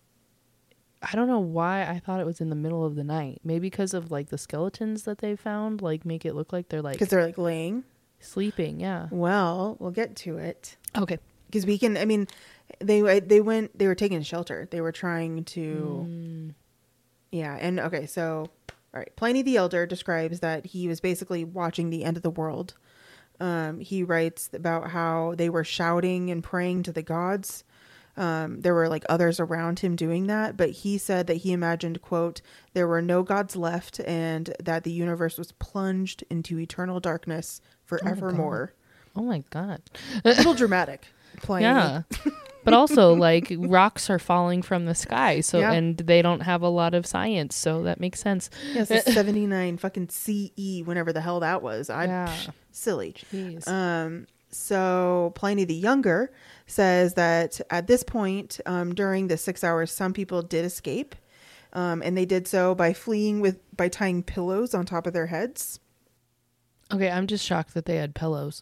[1.11, 3.41] I don't know why I thought it was in the middle of the night.
[3.43, 6.81] Maybe because of like the skeletons that they found, like make it look like they're
[6.81, 7.83] like cuz they're like laying.
[8.19, 8.79] sleeping.
[8.79, 9.07] Yeah.
[9.11, 10.77] Well, we'll get to it.
[10.97, 11.19] Okay.
[11.51, 12.27] Cuz we can I mean
[12.79, 14.67] they they went they were taking shelter.
[14.71, 16.53] They were trying to Mm.
[17.31, 18.49] Yeah, and okay, so
[18.93, 22.29] all right, Pliny the Elder describes that he was basically watching the end of the
[22.29, 22.75] world.
[23.41, 27.65] Um, he writes about how they were shouting and praying to the gods.
[28.17, 32.01] Um, there were like others around him doing that, but he said that he imagined,
[32.01, 32.41] quote,
[32.73, 38.73] there were no gods left and that the universe was plunged into eternal darkness forevermore.
[39.15, 39.81] Oh my god.
[40.23, 41.07] A little dramatic.
[41.41, 41.65] Pliny.
[41.65, 42.03] Yeah.
[42.63, 45.73] but also like rocks are falling from the sky so Yeah.
[45.73, 49.77] and they don't have a lot of science so that makes sense Yes, it's 79
[49.77, 51.89] fucking CE, whenever the hell that was.
[51.89, 52.35] I Yeah.
[52.71, 53.15] silly.
[53.33, 53.67] Jeez.
[53.67, 56.31] Um, so Pliny the Younger
[56.67, 61.15] says that at this point, um, during the six hours, some people did escape,
[61.73, 65.27] um, and they did so by fleeing with by tying pillows on top of their
[65.27, 65.79] heads.
[66.93, 68.61] okay i'm just shocked that they had pillows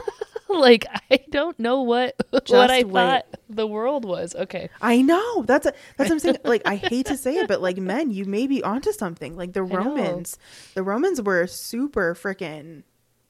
[0.48, 2.92] like i don't know what what i wait.
[2.92, 6.36] thought the world was okay I know that's a, that's what I'm saying.
[6.44, 9.36] Like I hate to say it, but like men, you may be onto something.
[9.36, 9.62] Like the.
[9.62, 10.38] Romans,
[10.74, 12.82] the Romans were super freaking.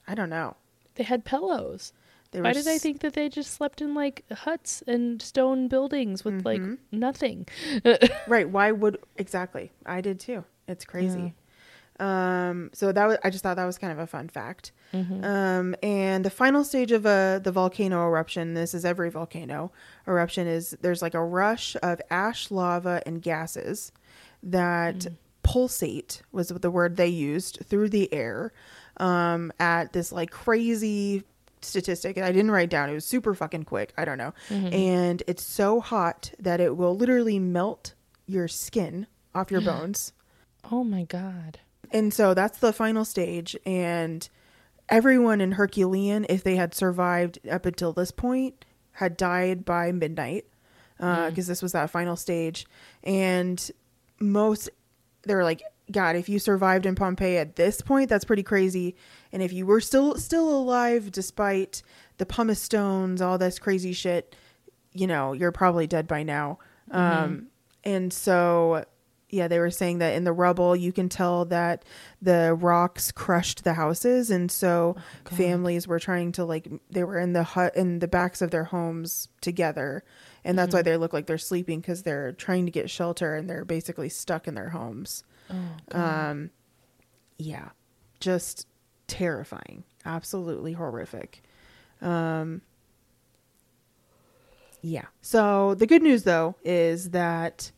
[0.08, 0.56] I don't know.
[0.96, 1.92] they had pillows
[2.32, 5.68] They were why did I think that they just slept in like huts and stone
[5.68, 6.78] buildings with like Mhm.
[6.90, 7.46] nothing?
[8.26, 9.70] Right why would exactly.
[9.86, 10.44] I did too.
[10.66, 11.34] It's crazy.
[12.00, 14.72] Um so that was i just thought that was kind of a fun fact.
[14.94, 15.24] Mhm.
[15.24, 19.70] um and the final stage of uh, the volcano eruption this is every volcano
[20.08, 23.92] eruption is there's like a rush of ash lava and gases
[24.42, 25.06] that
[25.42, 28.52] pulsate was the word they used through the air
[28.98, 31.22] um at this like crazy
[31.64, 34.72] statistic and i didn't write down it was super fucking quick i don't know Mhm.
[34.74, 37.94] and it's so hot that it will literally melt
[38.26, 40.12] your skin off your bones.
[40.70, 41.58] oh my god
[41.92, 43.54] And so that's the final stage.
[43.66, 44.26] And
[44.88, 50.46] everyone in Herculean, if they had survived up until this point, had died by midnight
[50.98, 52.64] because this was that final stage,
[53.04, 53.70] and
[54.20, 54.70] most
[55.24, 55.60] they were like,
[55.92, 58.96] God, if you survived in Pompeii at this point, that's pretty crazy.
[59.32, 61.82] And if you were still still alive despite
[62.18, 64.34] the pumice stones, all this crazy shit,
[64.92, 66.58] you know, you're probably dead by now.
[66.90, 67.48] Um,
[67.84, 68.84] and so,
[69.28, 71.84] yeah, they were saying that in the rubble, you can tell that
[72.20, 77.32] the rocks crushed the houses, and so families were trying to like they were in
[77.32, 80.04] the hut in the backs of their homes together,
[80.44, 83.48] and that's why they look like they're sleeping because they're trying to get shelter and
[83.48, 85.24] they're basically stuck in their homes.
[85.92, 86.50] Um,
[87.38, 87.70] yeah,
[88.20, 88.66] just
[89.06, 91.42] terrifying, absolutely horrific.
[92.00, 92.62] Um,
[94.80, 95.06] yeah.
[95.20, 97.70] So the good news, though, is that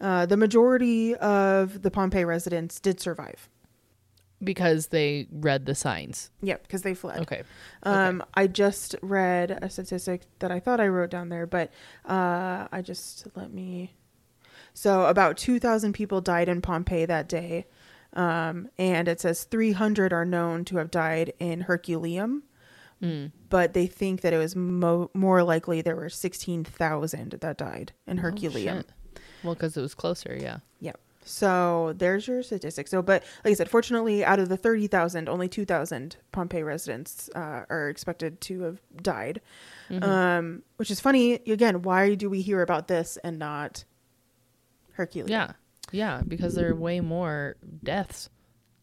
[0.00, 3.48] uh, the majority of the Pompeii residents did survive.
[4.40, 6.30] because they read the signs.
[6.42, 7.22] Yep, because they fled.
[7.22, 7.42] Okay.
[7.82, 11.72] Um, I just read a statistic that I thought I wrote down there, but
[12.04, 13.94] uh, I just let me.
[14.80, 17.66] So about two thousand people died in Pompeii that day,
[18.12, 22.44] um, and it says three hundred are known to have died in Herculaneum,
[23.02, 23.32] Mm.
[23.50, 27.92] but they think that it was mo- more likely there were sixteen thousand that died
[28.06, 28.78] in Oh, Herculaneum.
[28.78, 29.20] shit.
[29.42, 30.36] well, because it was closer.
[30.40, 30.58] Yeah.
[30.80, 31.00] Yep.
[31.24, 32.86] So there's your statistic.
[32.88, 37.64] So, but like I said, fortunately, out of the 30,000, only 2,000 Pompeii residents uh,
[37.68, 39.40] are expected to have died.
[39.90, 41.34] Um, which is funny.
[41.34, 43.84] Again, why do we hear about this and not
[44.98, 45.30] Hercules?
[45.30, 45.52] Yeah.
[45.92, 46.20] Yeah.
[46.26, 48.28] Because there are way more deaths.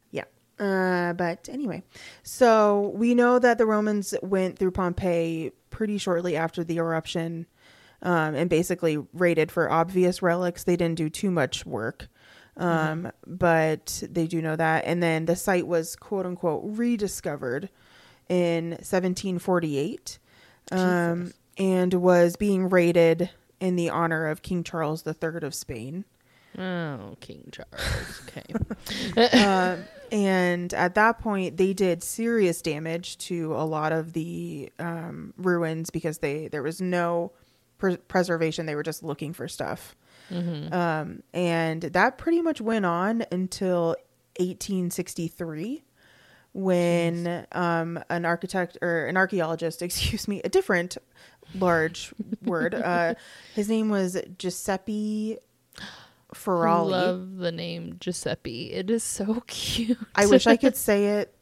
[0.10, 0.24] Yeah.
[0.58, 1.84] Uh, but anyway,
[2.24, 7.46] so we know that the Romans went through Pompeii pretty shortly after the eruption
[8.02, 10.64] um, and basically raided for obvious relics.
[10.64, 12.08] They didn't do too much work,
[12.56, 14.86] um, but they do know that.
[14.86, 17.70] And then the site was quote unquote rediscovered
[18.30, 20.20] in 1748
[20.72, 23.30] um, and was being raided
[23.60, 26.06] in the honor of King Charles III of Spain.
[26.58, 28.22] Oh, King Charles.
[28.28, 29.44] Okay.
[29.46, 35.34] um, and at that point, they did serious damage to a lot of the um,
[35.38, 37.32] ruins because they there was no
[37.78, 38.66] pres preservation.
[38.66, 39.96] They were just looking for stuff,
[40.72, 43.96] um, and that pretty much went on until
[44.38, 45.84] 1863,
[46.56, 50.98] when um, an architect or an archaeologist, excuse me, a different
[51.54, 52.74] large word.
[52.74, 53.16] Uh,
[53.56, 55.38] his name was Giuseppe
[56.34, 56.86] Ferrari.
[56.88, 58.72] Love the name Giuseppe.
[58.72, 59.98] It is so cute.
[60.16, 61.34] I wish I could say it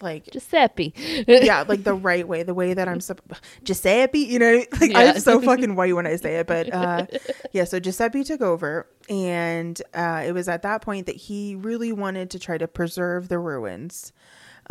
[0.00, 0.94] like Giuseppe.
[1.28, 3.20] yeah, like the right way, the way that I'm sup-
[3.62, 4.98] Giuseppe, you know, like Yeah.
[4.98, 7.06] I'm so fucking white when I say it, but uh
[7.52, 11.92] yeah, so Giuseppe took over and uh it was at that point that he really
[11.92, 14.12] wanted to try to preserve the ruins.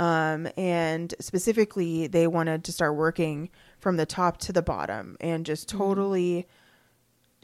[0.01, 3.49] Um and specifically they wanted to start working
[3.79, 6.47] from the top to the bottom and just totally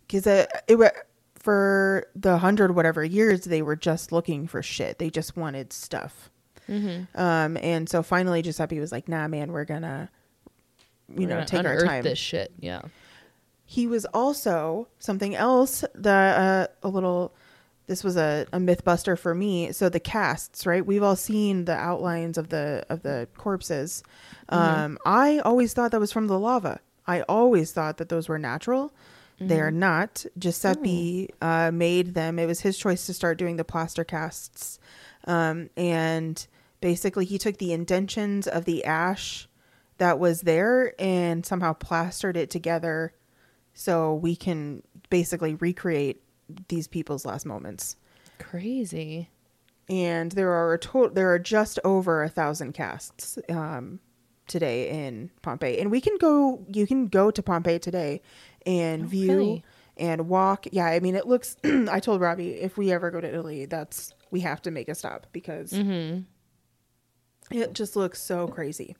[0.09, 0.93] cuz it, it
[1.35, 4.97] for the hundred whatever years they were just looking for shit.
[4.99, 6.29] They just wanted stuff.
[7.15, 10.09] Um, and so finally Giuseppe was like, nah, man, we're gonna,
[11.07, 12.03] you We're know, gonna take our time.
[12.03, 12.51] This shit.
[12.59, 12.81] Yeah.
[13.65, 17.33] He was also something else that, uh, a little,
[17.87, 19.71] this was a, a myth buster for me.
[19.71, 20.85] So the casts, right?
[20.85, 24.03] We've all seen the outlines of the, of the corpses.
[24.49, 26.79] Um, I always thought that was from the lava.
[27.07, 28.93] I always thought that those were natural.
[29.39, 30.25] They are not.
[30.37, 32.39] Giuseppe uh, made them.
[32.39, 34.79] It was his choice to start doing the plaster casts.
[35.25, 36.45] Um, and
[36.81, 39.47] basically, he took the indentions of the ash
[39.99, 43.13] that was there and somehow plastered it together
[43.73, 46.23] so we can basically recreate
[46.69, 47.95] these people's last moments.
[48.39, 49.29] Crazy.
[49.89, 53.99] And there are a total, there are just over a thousand casts um,
[54.47, 56.65] today in Pompeii, and we can go.
[56.71, 58.21] You can go to Pompeii today
[58.65, 59.63] and Oh, view really?
[59.95, 60.67] and walk.
[60.71, 61.55] Yeah, I mean, it looks.
[61.63, 64.95] I told Robbie if we ever go to Italy, that's we have to make a
[64.95, 66.21] stop because Mm-hmm.
[67.51, 68.95] it just looks so crazy.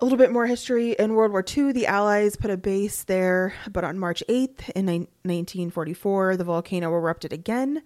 [0.00, 0.92] A little bit more history.
[0.92, 4.86] In World War II, the Allies put a base there, but on March 8th in
[4.86, 7.82] ni- 1944, the volcano erupted again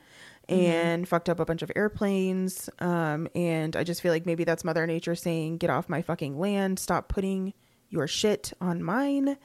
[0.48, 2.70] and fucked up a bunch of airplanes.
[2.78, 6.38] Um, and I just feel like maybe that's Mother Nature saying, get off my fucking
[6.38, 7.52] land, stop putting
[7.90, 9.36] your shit on mine.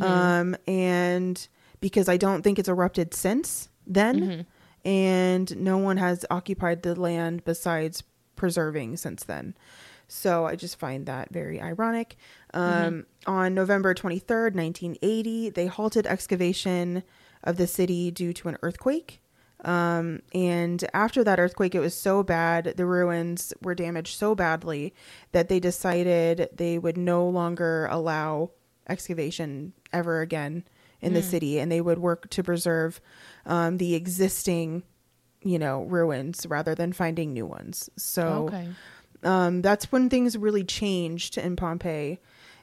[0.00, 1.46] Um, and
[1.80, 4.46] because I don't think it's erupted since then,
[4.84, 8.04] and no one has occupied the land besides
[8.36, 9.54] preserving since then.
[10.08, 12.16] So I just find that very ironic.
[12.52, 17.02] Um, On November 23rd, 1980, they halted excavation
[17.42, 19.20] of the city due to an earthquake.
[19.64, 24.94] Um, and after that earthquake, it was so bad, the ruins were damaged so badly
[25.32, 28.50] that they decided they would no longer allow
[28.88, 30.64] excavation ever again
[31.00, 33.00] in the city, and they would work to preserve
[33.46, 34.82] um, the existing,
[35.42, 37.90] you know, ruins rather than finding new ones.
[37.96, 38.68] So okay.
[39.24, 42.18] Um, that's when things really changed in Pompeii.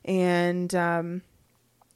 [0.06, 1.22] And um,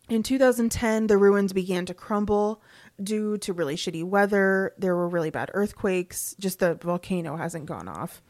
[0.09, 2.61] in 2010, the ruins began to crumble
[3.01, 4.73] due to really shitty weather.
[4.77, 6.35] There were really bad earthquakes.
[6.39, 8.21] Just the volcano hasn't gone off.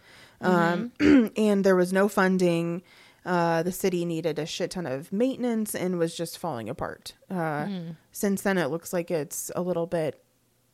[0.42, 0.92] Um,
[1.38, 2.82] and there was no funding.
[3.26, 7.14] Uh, the city needed a shit ton of maintenance and was just falling apart.
[7.30, 7.68] Uh,
[8.12, 10.24] Since then, it looks like it's a little bit,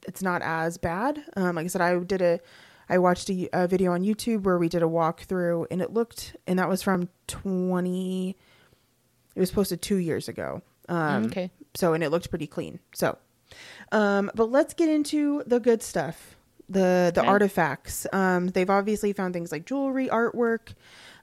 [0.05, 1.23] it's not as bad.
[1.37, 2.39] Um, like I said, I did a,
[2.91, 6.35] I watched a, a video on YouTube where we did a walkthrough and it looked,
[6.45, 8.35] and that was from 20,
[9.33, 10.61] it was posted two years ago.
[10.89, 11.49] Um, okay.
[11.73, 12.79] so and it looked pretty clean.
[12.93, 13.17] So,
[13.93, 16.35] um, but let's get into the good stuff,
[16.67, 17.29] the the Okay.
[17.29, 18.05] artifacts.
[18.11, 20.73] Um, they've obviously found things like jewelry, artwork,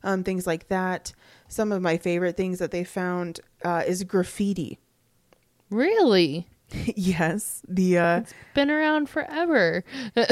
[0.03, 1.13] um, things like that.
[1.49, 4.79] Some of my favorite things that they found uh, is graffiti.
[5.71, 6.49] Really?
[6.97, 8.23] yes, the uh,
[8.55, 9.85] Been around forever.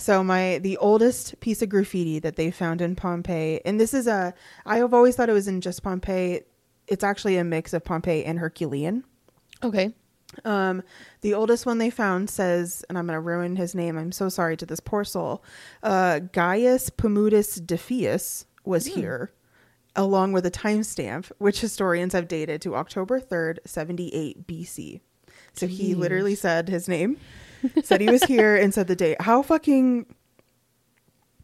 [0.00, 4.06] So my the oldest piece of graffiti that they found in Pompeii, and this is
[4.06, 4.32] a
[4.64, 6.40] I have always thought it was in just Pompeii.
[6.86, 9.04] It's actually a mix of Pompeii and Herculean.
[9.62, 9.94] okay.
[10.44, 10.84] Um,
[11.22, 13.98] the oldest one they found says, and I'm going to ruin his name.
[13.98, 15.42] I'm so sorry to this poor soul.
[15.82, 19.32] Uh, Gaius Pomudus Defius was here,
[19.96, 25.00] along with a timestamp, which historians have dated to October 3rd, 78 BC.
[25.52, 27.18] So he literally said his name,
[27.82, 29.20] said he was here, and said the date.
[29.20, 30.06] How fucking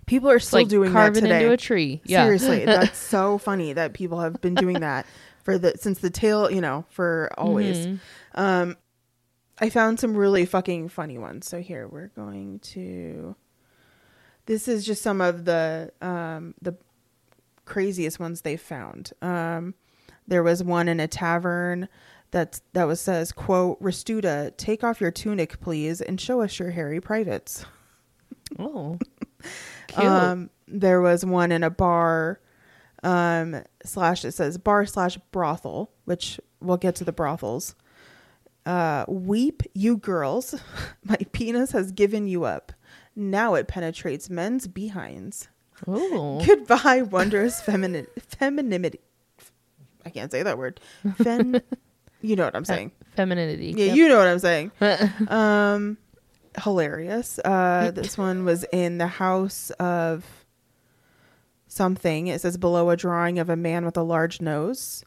[0.06, 1.36] people are still like doing that today?
[1.42, 2.00] into a tree.
[2.04, 2.24] Yeah.
[2.24, 5.06] Seriously, that's so funny that people have been doing that
[5.42, 7.86] for the since the tail, you know, for always.
[7.86, 7.98] Mhm.
[8.34, 8.76] Um,
[9.58, 11.46] I found some really fucking funny ones.
[11.48, 13.34] So here we're going to.
[14.46, 16.76] This is just some of the um the
[17.64, 19.12] craziest ones they found.
[19.22, 19.74] Um,
[20.28, 21.88] there was one in a tavern
[22.30, 26.70] that that was says quote Restuda, take off your tunic, please, and show us your
[26.70, 27.64] hairy privates.
[28.60, 28.96] Oh.
[29.88, 30.06] Cute.
[30.06, 32.40] Um, there was one in a bar,
[33.02, 37.74] um, slash it says bar slash brothel, which we'll get to the brothels.
[38.64, 40.54] Uh, weep, you girls.
[41.04, 42.72] My penis has given you up.
[43.16, 45.48] Now it penetrates men's behinds.
[45.88, 46.44] oh.
[46.46, 49.00] Goodbye, wondrous feminine femininity.
[50.04, 50.80] I can't say that word.
[51.16, 51.62] Fen.
[52.26, 52.92] You know what I'm saying.
[53.16, 53.74] Femininity.
[53.76, 54.72] Yeah, you know what I'm saying.
[55.28, 55.96] um,
[56.62, 57.38] hilarious.
[57.44, 60.24] Uh, this one was in the house of
[61.66, 62.26] something.
[62.28, 65.04] It says below a drawing of a man with a large nose.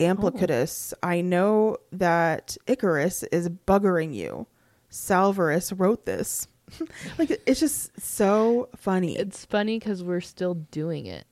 [0.00, 0.94] Amplicatus.
[1.02, 4.46] I know that Icarus is buggering you.
[4.90, 6.48] Salvarus wrote this.
[7.18, 9.16] like it's just so funny.
[9.16, 11.26] It's funny because we're still doing it.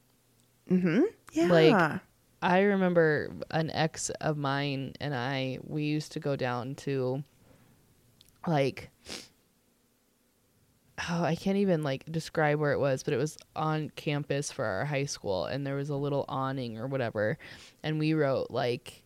[0.71, 1.03] mm-hmm.
[1.33, 1.47] Yeah.
[1.47, 2.01] like-
[2.43, 7.23] I remember an ex of mine and I we used to go down to
[8.47, 8.91] like
[11.11, 14.65] oh I can't even like describe where it was but it was on campus for
[14.65, 17.39] our high school and there was a little awning or whatever
[17.83, 19.03] and we wrote like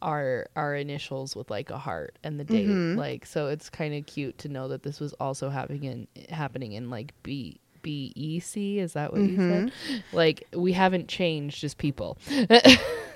[0.00, 2.96] our our initials with like a heart and the date Mhm.
[2.96, 6.72] like so it's kind of cute to know that this was also happening in happening
[6.72, 9.72] in like B BEC is that what you said
[10.12, 12.18] like we haven't changed as people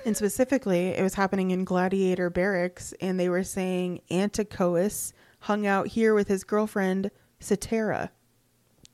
[0.05, 5.87] And specifically, it was happening in Gladiator Barracks, and they were saying Antiochus hung out
[5.87, 7.09] here with his girlfriend,
[7.39, 8.11] Cetera.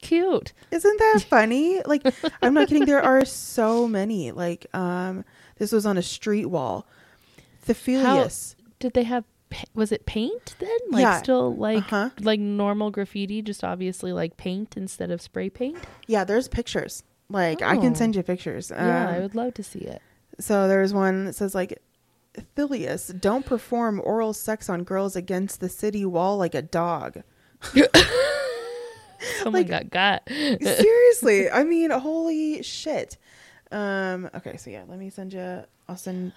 [0.02, 1.82] cute Isn't that funny?
[1.86, 2.04] like,
[2.42, 2.86] I'm not kidding.
[2.86, 4.32] There are so many.
[4.32, 5.26] Like, um,
[5.58, 6.86] this was on a street wall.
[7.62, 8.56] Theophilus.
[8.80, 9.24] did they have
[9.74, 11.18] was it paint then like Yeah.
[11.22, 12.10] still like Uh-huh.
[12.22, 15.78] like normal graffiti just obviously like paint instead of spray paint
[16.08, 17.04] Yeah, there's pictures.
[17.32, 17.96] Like, I can Oh.
[17.96, 18.72] send you pictures.
[18.72, 20.02] yeah i Um, would love to see it
[20.40, 21.80] So there's one that says like
[22.56, 27.24] Thilius, don't perform oral sex on girls against the city wall like a dog.
[29.44, 33.18] someone got got Seriously, I mean, holy shit.
[33.72, 34.30] Um.
[34.34, 35.64] Okay, so yeah, let me send you.
[35.88, 36.34] I'll send.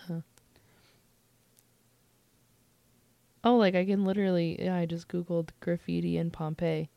[3.45, 6.89] Oh like i can literally yeah i just googled graffiti in pompeii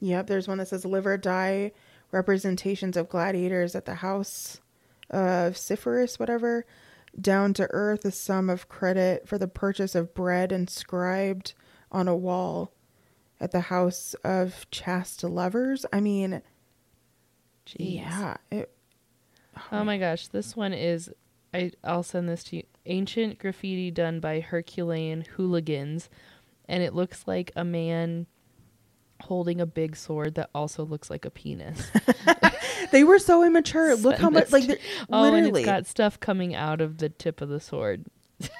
[0.00, 1.72] Yep, there's one that says live or die
[2.10, 4.60] representations of gladiators at the house
[5.10, 6.66] of Cyphorus, whatever.
[7.20, 11.54] Down to earth, a sum of credit for the purchase of bread inscribed
[11.92, 12.72] on a wall
[13.40, 15.84] at the house of chaste lovers.
[15.92, 16.40] I mean,
[17.66, 17.96] Jeez.
[17.96, 18.72] yeah, it,
[19.70, 21.10] oh my gosh this one is
[21.54, 26.08] i i'll send this to you ancient graffiti done by herculean hooligans
[26.68, 28.26] and it looks like a man
[29.22, 31.90] holding a big sword that also looks like a penis.
[32.92, 33.94] They were so immature.
[33.94, 34.64] Look how much like
[35.10, 38.06] oh, and it's got stuff coming out of the tip of the sword.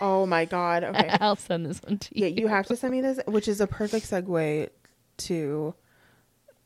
[0.01, 0.84] oh my god.
[0.91, 1.09] Okay.
[1.20, 2.26] I'll send this one to you.
[2.26, 4.68] yeah, you have to send me this, which is a perfect segue
[5.18, 5.74] to.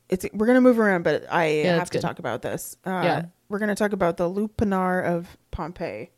[0.08, 2.02] It's we're gonna move around, but I Yeah, have to good.
[2.02, 2.76] talk about this.
[2.84, 3.24] Uh, Yeah.
[3.48, 6.10] we're gonna talk about the Lupinar of Pompeii,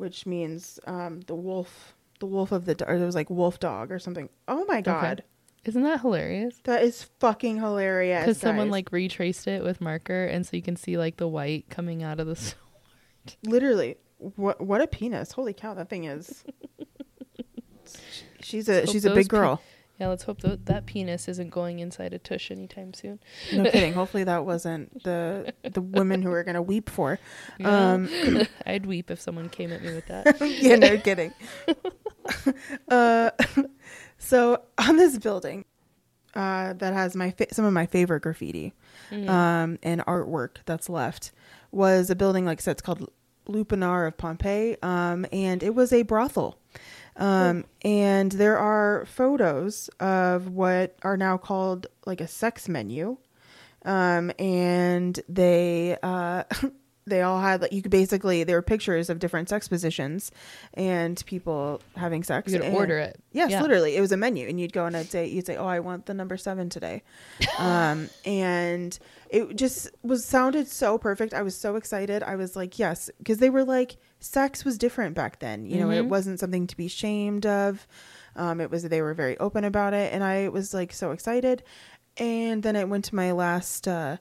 [0.00, 3.92] which means um, the wolf, the wolf of the or it was like wolf dog
[3.92, 4.28] or something.
[4.48, 5.22] Oh my god,
[5.64, 6.56] Isn't that hilarious?
[6.64, 8.22] that is fucking hilarious.
[8.24, 11.68] Because someone like retraced it with marker, and so you can see like the white
[11.68, 12.32] coming out of the.
[12.40, 12.54] s-
[13.44, 15.32] literally what what a penis!
[15.32, 16.44] Holy cow, that thing is.
[18.42, 19.60] She's a Hope she's a big pe- girl.
[20.00, 23.20] Yeah, let's hope that that penis isn't going inside a tush anytime soon.
[23.52, 23.92] No kidding.
[23.92, 27.18] Hopefully that wasn't the the women who are gonna weep for.
[27.58, 27.92] Yeah.
[27.92, 28.08] Um,
[28.66, 30.40] I'd weep if someone came at me with that.
[30.62, 31.34] yeah, no kidding.
[32.88, 33.30] uh,
[34.16, 35.66] so on this building,
[36.34, 38.72] uh, that has my fa- some of my favorite graffiti
[39.10, 39.28] Mm.
[39.28, 41.32] um, and artwork that's left
[41.72, 43.10] was a building like I said, it's called
[43.48, 46.59] Lupinar of Pompeii, um, and it was a brothel.
[47.20, 53.18] Um, and there are photos of what are now called like a sex menu.
[53.84, 56.44] Um, and they, uh,
[57.06, 60.30] they all had like, you could basically, there were pictures of different sex positions
[60.74, 62.52] and people having sex.
[62.52, 63.20] You could and- order it.
[63.32, 63.62] Yes, Yeah.
[63.62, 63.96] literally.
[63.96, 66.06] It was a menu, and you'd go and I'd say, you'd say, "Oh, I want
[66.06, 67.02] the number seven today,"
[67.58, 68.98] um, and
[69.28, 71.32] it just was sounded so perfect.
[71.32, 72.22] I was so excited.
[72.24, 75.64] I was like, "Yes," because they were like, sex was different back then.
[75.66, 76.08] You know, it Mhm.
[76.08, 77.86] wasn't something to be shamed of.
[78.36, 81.62] Um, it was they were very open about it, and I was like so excited.
[82.16, 84.18] And then it went to my last uh,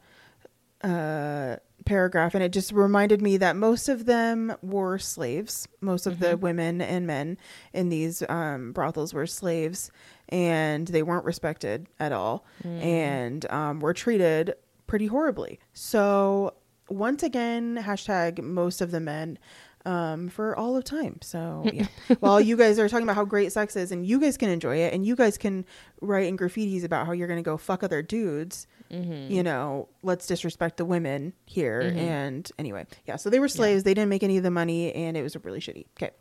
[0.84, 5.68] uh, paragraph, and it just reminded me that most of them were slaves.
[5.82, 6.40] Most of the Mhm.
[6.40, 7.38] women and men
[7.74, 9.92] in these um, brothels were slaves,
[10.30, 12.82] and they weren't respected at all, Mm.
[12.84, 14.54] and um, were treated
[14.88, 15.60] pretty horribly.
[15.74, 16.54] So
[16.90, 19.38] once again, hashtag most of the men.
[19.86, 21.20] Um, for all of time.
[21.22, 21.88] So yeah.
[22.20, 24.76] While you guys are talking about how great sex is and you guys can enjoy
[24.78, 25.66] it and you guys can
[26.02, 29.30] write in graffitis about how you're gonna go fuck other dudes, Mhm.
[29.32, 31.82] you know, let's disrespect the women here.
[31.84, 31.96] Mhm.
[31.98, 33.84] And anyway, yeah, so they were slaves.
[33.84, 35.86] They didn't make any of the money, and it was really shitty.
[35.96, 36.12] Okay,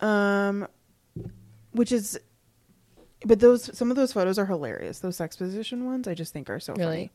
[0.00, 0.66] um,
[1.72, 2.18] which is,
[3.24, 4.98] but those some of those photos are hilarious.
[4.98, 7.10] Those sex position ones, I just think are so Really?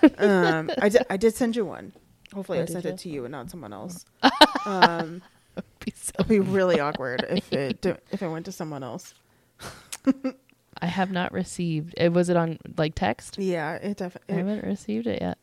[0.00, 0.14] funny.
[0.18, 1.92] um, I did, I did send you one.
[2.34, 2.90] Hopefully, Oh, I sent you?
[2.92, 4.06] it to you and not someone else.
[4.66, 5.22] um,
[5.84, 9.14] Be so- it'd be really awkward if it if it went to someone else.
[10.80, 11.94] I have not received.
[11.96, 13.38] It was it on like text?
[13.38, 14.34] Yeah, it definitely.
[14.34, 15.38] I haven't received it yet.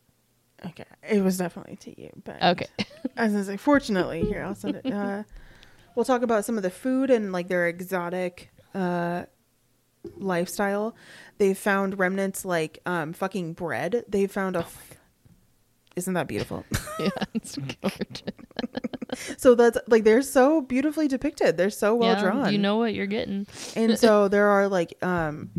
[0.66, 2.66] Okay, it was definitely to you, but Okay.
[3.16, 4.92] I was gonna say, fortunately, here I'll send it.
[4.92, 5.24] Uh,
[5.96, 9.24] we'll talk about some of the food and like their exotic uh,
[10.18, 10.96] lifestyle.
[11.38, 14.04] They found remnants like um, fucking bread.
[14.08, 14.60] They found a.
[14.60, 14.99] f-
[16.00, 16.66] Isn't that beautiful?
[17.00, 18.22] yeah, it's gorgeous.
[19.38, 21.58] so that's like they're so beautifully depicted.
[21.58, 22.52] They're so well Yeah, drawn.
[22.52, 23.48] You know what you're getting.
[23.76, 25.50] and so there are like um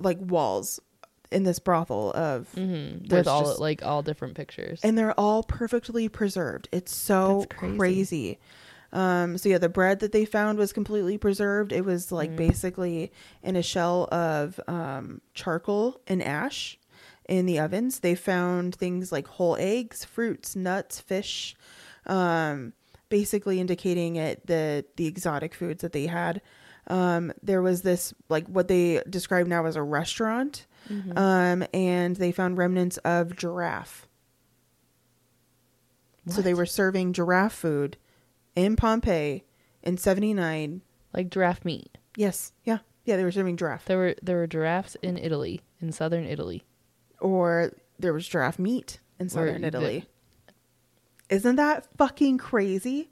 [0.00, 0.80] like walls
[1.32, 4.80] in this brothel of hmm With all just- like all different pictures.
[4.82, 6.68] and they're all perfectly preserved.
[6.72, 7.76] It's so crazy.
[7.78, 8.38] crazy.
[8.92, 11.72] Um, so yeah, the bread that they found was completely preserved.
[11.72, 12.36] It was like Mm.
[12.36, 13.12] basically
[13.42, 16.78] in a shell of um, charcoal and ash
[17.28, 18.00] in the ovens.
[18.00, 21.54] They found things like whole eggs, fruits, nuts, fish,
[22.06, 22.72] um,
[23.08, 26.40] basically indicating it the the exotic foods that they had.
[26.88, 31.18] Um, there was this like what they describe now as a restaurant, Mhm.
[31.18, 34.06] um, and they found remnants of giraffe.
[36.28, 37.96] So they were serving giraffe food
[38.56, 39.44] in Pompeii
[39.82, 40.82] in 79.
[41.12, 41.96] like giraffe meat.
[42.16, 42.52] Yes.
[42.64, 42.78] Yeah.
[43.06, 43.86] Yeah, they were serving giraffe.
[43.86, 46.64] There were there were giraffes in Italy, in southern Italy.
[47.26, 50.04] Or there was giraffe meat in southern the- Italy.
[51.28, 53.10] Isn't that fucking crazy?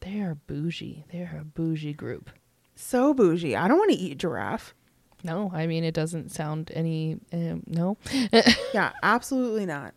[0.00, 1.04] They are bougie.
[1.12, 2.30] They're a bougie group.
[2.74, 3.54] So bougie.
[3.54, 4.74] I don't want to eat giraffe.
[5.22, 7.18] No, I mean it doesn't sound any.
[7.32, 7.98] Um, no.
[8.72, 9.92] Yeah, absolutely not.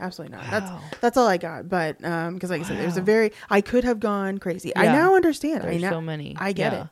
[0.00, 0.46] Absolutely not.
[0.50, 0.80] That's Wow.
[1.02, 1.68] that's all I got.
[1.68, 4.74] But um because like I said, there's a very I could have gone crazy.
[4.74, 5.62] I now understand.
[5.64, 6.34] I There's now so many.
[6.38, 6.82] I get Yeah.
[6.84, 6.88] it.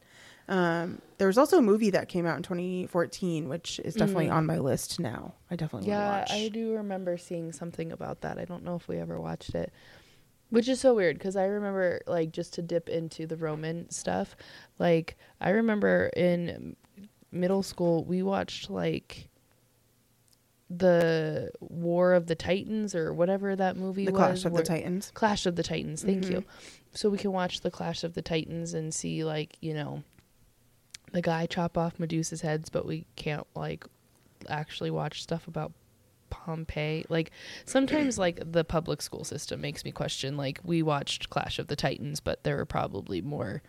[0.52, 4.34] Um, there was also a movie that came out in 2014, which is definitely Mm.
[4.34, 5.34] on my list now.
[5.50, 6.40] I definitely Yeah, want to watch.
[6.42, 8.38] I do remember seeing something about that.
[8.38, 9.72] I don't know if we ever watched it.
[10.50, 14.36] Which is so weird because I remember, like, just to dip into the Roman stuff,
[14.78, 16.76] like, I remember in
[17.32, 19.28] middle school, we watched, like,
[20.68, 24.18] the War of the Titans or whatever that movie the was.
[24.18, 25.10] Clash of the Titans.
[25.14, 26.30] Clash of the Titans, thank Mhm.
[26.30, 26.44] you.
[26.92, 30.02] So we can watch the Clash of the Titans and see, like, you know,
[31.12, 33.84] the guy chop off Medusa's heads, but we can't, like,
[34.48, 35.72] actually watch stuff about
[36.30, 37.04] Pompeii.
[37.08, 37.30] Like
[37.64, 41.76] sometimes like the public school system makes me question like we watched Clash of the
[41.76, 43.62] Titans, but there were probably more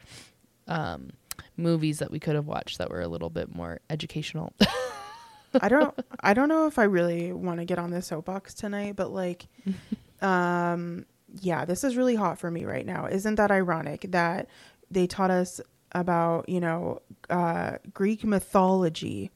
[0.68, 1.12] um
[1.56, 4.54] movies that we could have watched that were a little bit more educational.
[5.62, 8.96] I don't I don't know if I really want to get on this soapbox tonight,
[8.96, 9.48] but like
[10.22, 11.06] um
[11.42, 13.06] yeah, this is really hot for me right now.
[13.06, 14.48] Isn't that ironic that
[14.90, 15.60] they taught us
[15.92, 19.32] about, you know, uh Greek mythology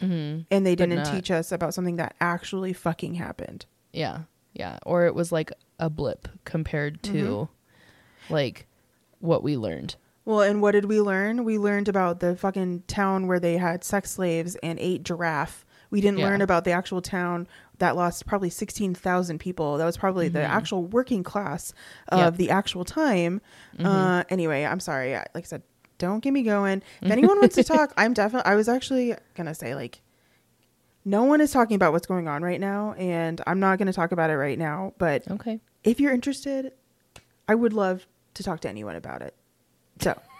[0.00, 0.42] mm-hmm.
[0.50, 3.66] and they didn't teach us about something that actually fucking happened.
[3.92, 4.22] Yeah.
[4.52, 4.78] Yeah.
[4.86, 7.48] Or it was like a blip compared to
[8.30, 8.66] like
[9.20, 9.96] what we learned.
[10.24, 11.44] Well, and what did we learn?
[11.44, 15.66] We learned about the fucking town where they had sex slaves and ate giraffe.
[15.90, 16.28] We didn't Yeah.
[16.28, 17.46] learn about the actual town
[17.78, 19.76] that lost probably 16,000 people.
[19.76, 21.74] That was probably the actual working class
[22.08, 23.40] of the actual time.
[23.78, 25.12] Uh, anyway, I'm sorry.
[25.12, 25.62] Like I said,
[25.98, 26.82] don't get me going.
[27.02, 30.00] If anyone wants to talk, I'm definitely, I was actually going to say, like,
[31.04, 33.92] no one is talking about what's going on right now, and I'm not going to
[33.92, 34.94] talk about it right now.
[34.98, 35.60] But Okay.
[35.82, 36.72] if you're interested,
[37.46, 39.34] I would love to talk to anyone about it.
[40.00, 40.18] So.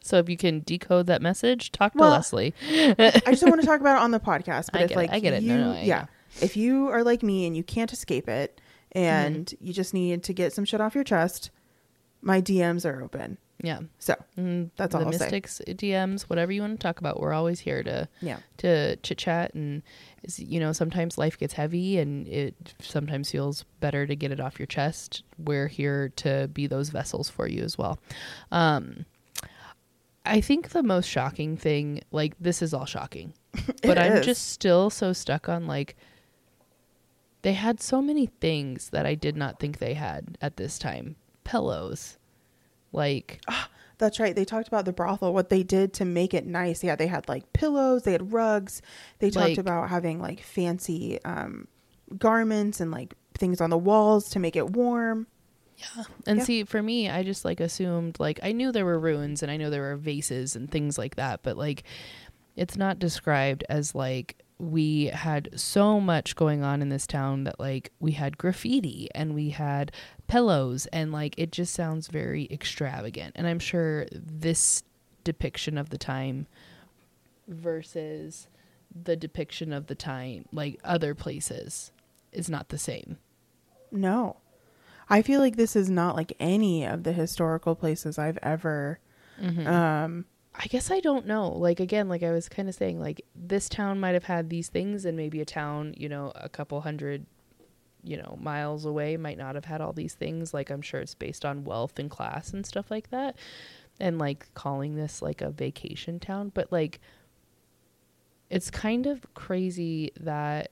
[0.00, 2.54] So if you can decode that message, talk to Well, Lesley.
[2.66, 4.68] I just don't want to talk about it on the podcast.
[4.72, 5.42] But I if get it, like I get it.
[5.42, 6.06] you, No, no, I yeah,
[6.40, 8.58] if you are like me and you can't escape it,
[8.94, 8.98] mm-hmm.
[9.04, 11.50] and you just need to get some shit off your chest,
[12.22, 13.36] my DMs are open.
[13.62, 13.80] Yeah.
[13.98, 15.18] So Mm, That's the all say.
[15.18, 17.20] mystics DMs, whatever you want to talk about.
[17.20, 19.82] We're always here to yeah, to chit chat and
[20.36, 24.58] you know sometimes life gets heavy and it sometimes feels better to get it off
[24.58, 25.22] your chest.
[25.38, 27.98] We're here to be those vessels for you as well.
[28.50, 29.06] Um,
[30.26, 33.34] I think the most shocking thing, like this is all shocking,
[33.82, 34.26] but I'm is.
[34.26, 35.96] just still so stuck on like
[37.42, 41.16] they had so many things that I did not think they had at this time.
[41.44, 42.16] Pillows,
[42.94, 43.42] like
[43.98, 44.34] that's right.
[44.34, 46.82] They talked about the brothel, what they did to make it nice.
[46.82, 48.82] Yeah, they had like pillows, they had rugs.
[49.20, 51.68] They talked Like- about having like fancy um,
[52.18, 55.26] garments and like things on the walls to make it warm.
[55.76, 56.04] Yeah.
[56.26, 56.44] And Yeah.
[56.44, 59.56] see, for me, I just like assumed like I knew there were ruins and I
[59.56, 61.82] know there were vases and things like that, but like
[62.56, 67.58] it's not described as like we had so much going on in this town that
[67.58, 69.90] like we had graffiti and we had
[70.26, 73.32] pillows and like it just sounds very extravagant.
[73.36, 74.82] And I'm sure this
[75.22, 76.46] depiction of the time
[77.48, 78.48] versus
[78.94, 81.92] the depiction of the time like other places
[82.32, 83.18] is not the same.
[83.90, 84.36] No.
[85.08, 88.98] I feel like this is not like any of the historical places I've ever
[89.66, 90.24] um
[90.56, 91.48] I guess I don't know.
[91.48, 94.68] Like again, like I was kind of saying, like this town might have had these
[94.68, 97.26] things, and maybe a town, you know, a couple hundred,
[98.04, 100.54] you know, miles away might not have had all these things.
[100.54, 103.36] Like I'm sure it's based on wealth and class and stuff like that,
[103.98, 107.00] and like calling this like a vacation town, but like
[108.50, 110.70] it's kind of crazy that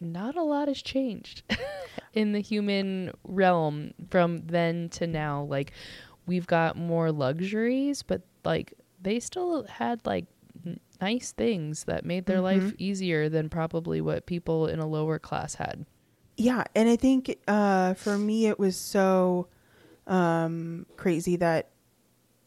[0.00, 1.42] not a lot has changed
[2.12, 5.42] in the human realm from then to now.
[5.42, 5.72] Like
[6.26, 10.26] we've got more luxuries, but like they still had like
[11.00, 12.66] nice things that made their mm-hmm.
[12.66, 15.86] life easier than probably what people in a lower class had.
[16.36, 19.48] Yeah, and I think uh for me it was so
[20.06, 21.70] um crazy that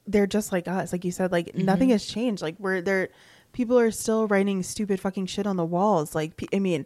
[0.07, 0.91] they're just like us.
[0.91, 2.41] Like you said, like nothing has changed.
[2.41, 3.09] Like we're they're
[3.51, 6.15] people are still writing stupid fucking shit on the walls.
[6.15, 6.85] Like I mean,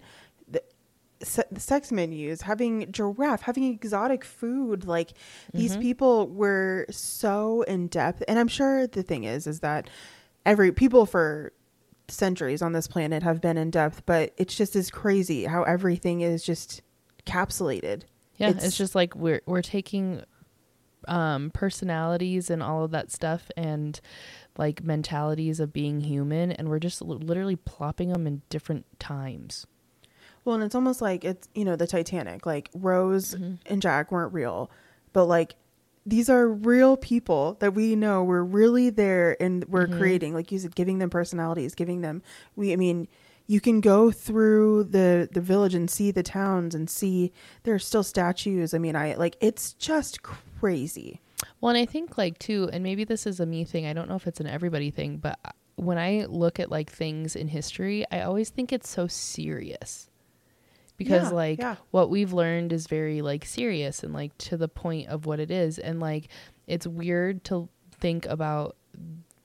[0.50, 0.62] the,
[1.22, 4.86] se- the sex menus, having giraffe, having exotic food.
[4.86, 5.14] Like
[5.54, 9.90] these people were so in depth, and I'm sure the thing is, is that
[10.46, 11.54] every people for
[12.10, 16.22] centuries on this planet have been in depth, but it's just as crazy how everything
[16.22, 16.82] is just
[17.26, 18.04] capsulated.
[18.38, 20.24] Yeah, it's, It's- just like we're we're taking
[21.08, 24.00] um personalities and all of that stuff and
[24.58, 29.68] like mentalities of being human and we're just li- literally plopping them in different times.
[30.46, 32.46] Well, and it's almost like it's you know the Titanic.
[32.46, 34.70] Like Rose and Jack weren't real,
[35.14, 35.56] but like
[36.06, 40.34] these are real people that we know were really there and we're creating.
[40.34, 42.22] Like you said, giving them personalities, giving them.
[42.58, 43.08] We, I mean,
[43.48, 47.32] you can go through the the village and see the towns and see
[47.64, 48.74] there are still statues.
[48.74, 51.20] I mean, I like it's just crazy.
[51.60, 53.86] Well, and I think like too, and maybe this is a me thing.
[53.86, 55.38] I don't know if it's an everybody thing, but
[55.76, 60.10] when I look at like things in history, I always think it's so serious.
[60.96, 61.76] Because Yeah, like yeah.
[61.92, 65.50] what we've learned is very like serious and like to the point of what it
[65.50, 66.28] is and like
[66.68, 67.68] it's weird to
[68.00, 68.78] think about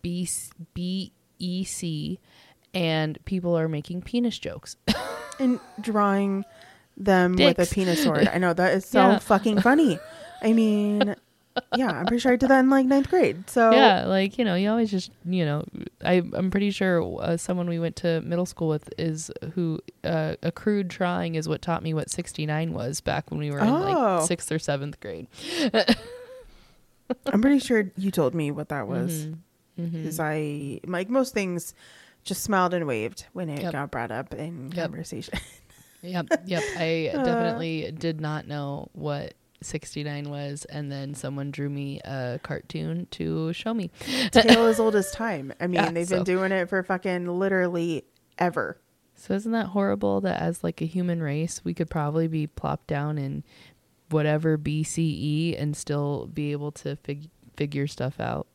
[0.02, 0.28] B
[0.74, 2.18] BEC
[2.78, 4.76] and people are making penis jokes.
[5.40, 6.44] and drawing
[6.96, 8.28] them with a penis sword.
[8.28, 9.18] I know that is so Yeah.
[9.18, 9.98] fucking funny.
[10.42, 11.14] I mean,
[11.76, 13.48] yeah, I'm pretty sure I did that in like ninth grade.
[13.50, 15.64] So yeah, like you know, you always just you know,
[16.04, 20.34] I I'm pretty sure uh, someone we went to middle school with is who uh,
[20.42, 23.68] a crude trying is what taught me what 69 was back when we were in
[23.68, 24.18] Oh.
[24.18, 25.26] like sixth or seventh grade.
[27.26, 29.26] I'm pretty sure you told me what that was.
[29.26, 29.38] Mhm.
[29.80, 29.92] Mhm.
[29.92, 31.74] Because I like most things,
[32.28, 33.72] just smiled and waved when it Yep.
[33.72, 34.84] got brought up in Yep.
[34.90, 35.34] conversation.
[36.00, 36.62] Yep, yep.
[36.76, 37.24] I Uh.
[37.24, 43.52] definitely did not know what 69 was, and then someone drew me a cartoon to
[43.52, 43.90] show me.
[44.30, 45.52] Tale as old as time.
[45.58, 48.04] I mean, Yeah, they've so- been doing it for fucking literally
[48.38, 48.78] ever.
[49.16, 52.86] So isn't that horrible that as like a human race, we could probably be plopped
[52.86, 53.42] down in
[54.10, 58.46] whatever BCE and still be able to fig- figure stuff out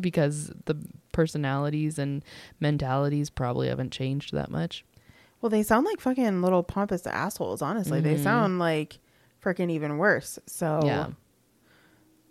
[0.00, 0.76] because the
[1.12, 2.24] personalities and
[2.60, 4.84] mentalities probably haven't changed that much.
[5.40, 7.62] Well, they sound like fucking little pompous assholes.
[7.62, 8.22] Honestly, they Mhm.
[8.22, 8.98] sound like
[9.42, 10.38] freaking even worse.
[10.46, 11.08] So Yeah.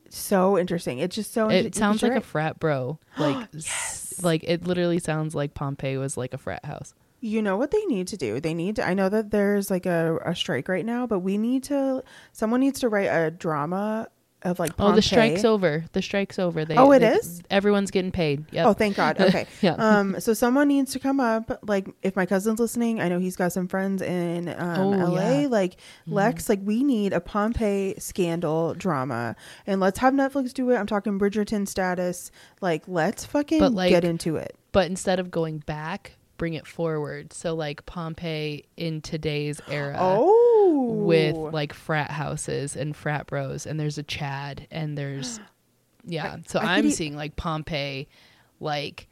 [0.09, 0.99] so interesting.
[0.99, 1.49] It's just so.
[1.49, 2.99] It sounds like you're a frat bro.
[3.18, 6.93] Like s- like it literally sounds like Pompeii was like a frat house.
[7.22, 8.39] You know what they need to do?
[8.39, 8.88] They need to.
[8.88, 12.03] I know that there's like a, a strike right now, but we need to.
[12.34, 14.07] Someone needs to write a drama
[14.46, 14.72] of like.
[14.80, 15.84] Oh, the strike's over.
[15.93, 16.64] The strike's over.
[16.66, 17.41] They, Oh, it they- is?
[17.50, 18.46] Everyone's getting paid.
[18.52, 18.66] Yep.
[18.68, 19.20] Oh, thank God.
[19.26, 19.48] Okay.
[19.62, 19.74] Yeah.
[19.74, 20.20] Um.
[20.20, 21.60] So someone needs to come up.
[21.64, 25.14] Like, if my cousin's listening, I know he's got some friends in um, Oh, LA.
[25.16, 25.34] yeah.
[25.43, 25.52] Mm-hmm.
[25.52, 25.78] Like
[26.08, 26.48] Lex.
[26.48, 29.36] Like, we need a Pompeii scandal drama,
[29.68, 30.76] and let's have Netflix do it.
[30.78, 32.32] I'm talking Bridgerton status.
[32.62, 34.56] Like, let's fucking like, get into it.
[34.72, 37.34] but instead of going back, bring it forward.
[37.34, 39.96] So like Pompeii in today's era.
[40.00, 45.40] oh, with like frat houses and frat bros and there's a chad and there's
[46.06, 48.08] yeah so I I'm e- seeing like pompeii
[48.60, 49.08] like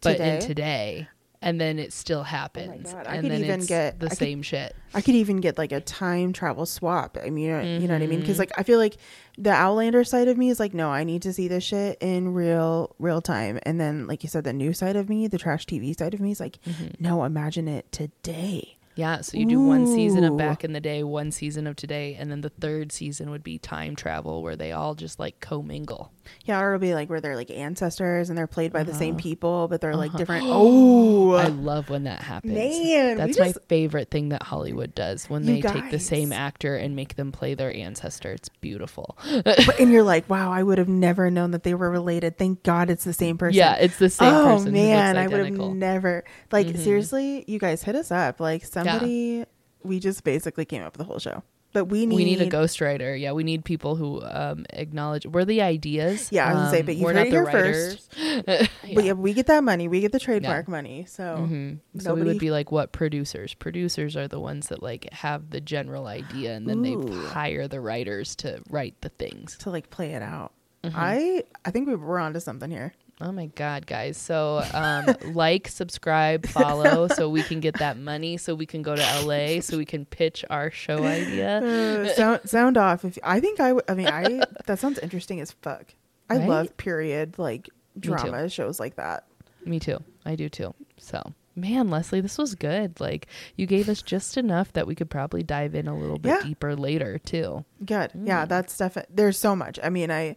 [0.00, 1.08] but in Today?
[1.46, 4.08] And then it still happens God, I and could then even it's get- the I
[4.10, 7.18] could- same shit I could even get like a time travel swap.
[7.22, 8.10] I mean, you know, you know what I mean?
[8.10, 8.20] Mm-hmm.
[8.20, 8.96] Because like I feel like
[9.36, 12.32] the Outlander side of me is like, no, I need to see this shit in
[12.32, 13.58] real real time.
[13.64, 16.20] And then, like you said, the new side of me, the trash TV side of
[16.20, 16.86] me, is like, Mm-hmm.
[17.04, 18.76] no, imagine it today.
[18.94, 22.16] yeah so you do one season of back in the day one season of today
[22.18, 26.10] and then the third season would be time travel where they all just like commingle
[26.44, 29.14] Yeah, or it'll be like where they're like ancestors and they're played by the same
[29.14, 29.22] Uh-huh.
[29.22, 30.44] people, but they're like different.
[30.48, 32.52] Oh, I love when that happens.
[32.54, 36.32] Man, that's my just- favorite thing that Hollywood does when You they take the same
[36.32, 38.32] actor and make them play their ancestor.
[38.32, 39.16] It's beautiful.
[39.44, 42.38] But- and you're like, wow, I would have never known that they were related.
[42.38, 43.56] Thank God it's the same person.
[43.58, 44.66] Yeah, it's the same oh person.
[44.66, 46.78] who man, I would have never like Mhm.
[46.78, 47.44] seriously.
[47.46, 48.40] You guys hit us up.
[48.40, 49.44] Like somebody,
[49.82, 51.42] we just basically came up with the whole show.
[51.76, 53.20] But we need we need a ghostwriter.
[53.20, 56.32] Yeah, we need people who um, acknowledge we're the ideas.
[56.32, 58.08] Yeah, I was gonna say, um, but we're heard not it the here writers.
[58.46, 59.00] But yeah.
[59.00, 59.86] yeah, we get that money.
[59.86, 61.04] We get the trademark money.
[61.04, 61.80] So Mhm.
[61.98, 63.52] So we would be like what producers?
[63.52, 66.94] Producers are the ones that like have the general idea, and then they
[67.28, 69.58] hire the writers to write the things.
[69.58, 70.52] to like play it out.
[70.82, 70.96] Mm-hmm.
[70.98, 72.94] I I think we we're onto something here.
[73.20, 74.18] Oh my god, guys!
[74.18, 78.94] So um, like, subscribe, follow, so we can get that money, so we can go
[78.94, 81.60] to LA, so we can pitch our show idea.
[82.06, 83.04] Uh, sound sound off.
[83.06, 85.94] If I think I, w- I mean, I that sounds interesting as fuck.
[86.28, 86.48] I Right?
[86.48, 89.24] love period like drama shows like that.
[89.64, 89.98] Me too.
[90.26, 90.74] I do too.
[90.98, 93.00] So, man, Lesley, this was good.
[93.00, 96.28] Like, you gave us just enough that we could probably dive in a little bit
[96.30, 96.42] Yeah.
[96.42, 97.64] deeper later too.
[97.84, 98.10] Good.
[98.14, 98.48] Yeah, Mm.
[98.48, 99.14] that's definitely.
[99.14, 99.78] There's so much.
[99.82, 100.36] I mean, I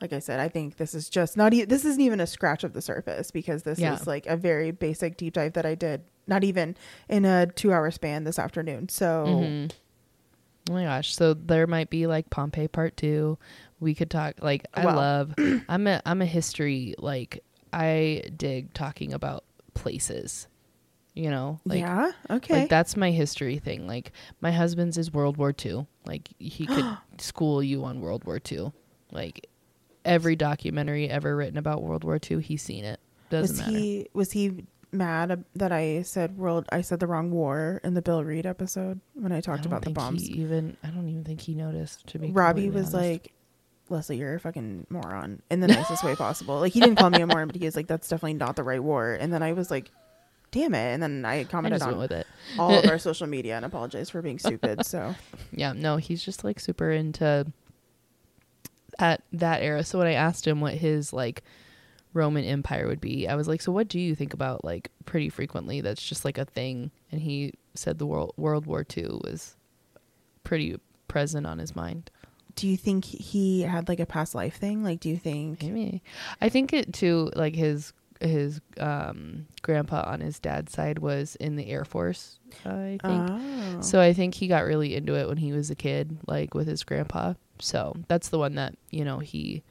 [0.00, 1.54] like I said, I think this is just not.
[1.54, 3.94] E- this isn't even a scratch of the surface because this Yeah.
[3.94, 6.02] is like a very basic deep dive that I did.
[6.26, 6.76] Not even
[7.08, 8.88] in a two hour span this afternoon.
[8.88, 9.70] So Mhm.
[10.68, 11.14] Oh my gosh!
[11.14, 13.38] So there might be like Pompeii Part Two.
[13.78, 14.34] We could talk.
[14.42, 14.96] Like, I Well.
[14.96, 15.34] love.
[15.68, 19.44] I'm a I'm a history like I dig talking about
[19.74, 20.48] places.
[21.14, 22.60] You know, like yeah, okay.
[22.62, 23.86] Like that's my history thing.
[23.86, 24.12] Like
[24.42, 25.86] my husband's is World War II.
[26.04, 26.84] Like he could
[27.18, 28.72] school you on World War II.
[29.12, 29.46] Like
[30.06, 33.00] every documentary ever written about World War II, he's seen it.
[33.28, 33.78] Doesn't was matter.
[33.78, 36.66] he was he mad that I said world?
[36.70, 39.72] I said the wrong war in the Bill Reed episode when I I talked don't
[39.72, 40.28] about the bombs.
[40.30, 42.06] Even I don't even think he noticed.
[42.08, 43.10] To be Robbie was honest.
[43.10, 43.32] like,
[43.88, 46.60] Lesley, you're a fucking moron in the nicest way possible.
[46.60, 48.62] Like he didn't call me a moron, but he was like, that's definitely not the
[48.62, 49.14] right war.
[49.14, 49.90] And then I was like,
[50.52, 50.94] damn it.
[50.94, 52.26] And then I I commented went on with it.
[52.58, 54.86] all of our social media and apologized for being stupid.
[54.86, 55.14] So
[55.52, 57.46] Yeah, no, he's just like super into
[58.98, 59.84] at that era.
[59.84, 61.42] So when I asked him what his like
[62.12, 65.28] Roman Empire would be, I was like, "So what do you think about like pretty
[65.28, 65.80] frequently?
[65.80, 69.56] That's just like a thing." And he said the world World War II was
[70.44, 70.78] pretty
[71.08, 72.10] present on his mind.
[72.56, 74.82] do you think he had like a past life thing?
[74.82, 75.62] Like, do you think?
[75.62, 76.02] Maybe
[76.40, 77.30] I think it too.
[77.36, 82.38] Like his his um, grandpa on his dad's side was in the Air Force.
[82.64, 83.28] I think.
[83.30, 83.80] Oh.
[83.82, 86.66] So I think he got really into it when he was a kid, like with
[86.66, 87.34] his grandpa.
[87.60, 89.62] So that's the one that you know he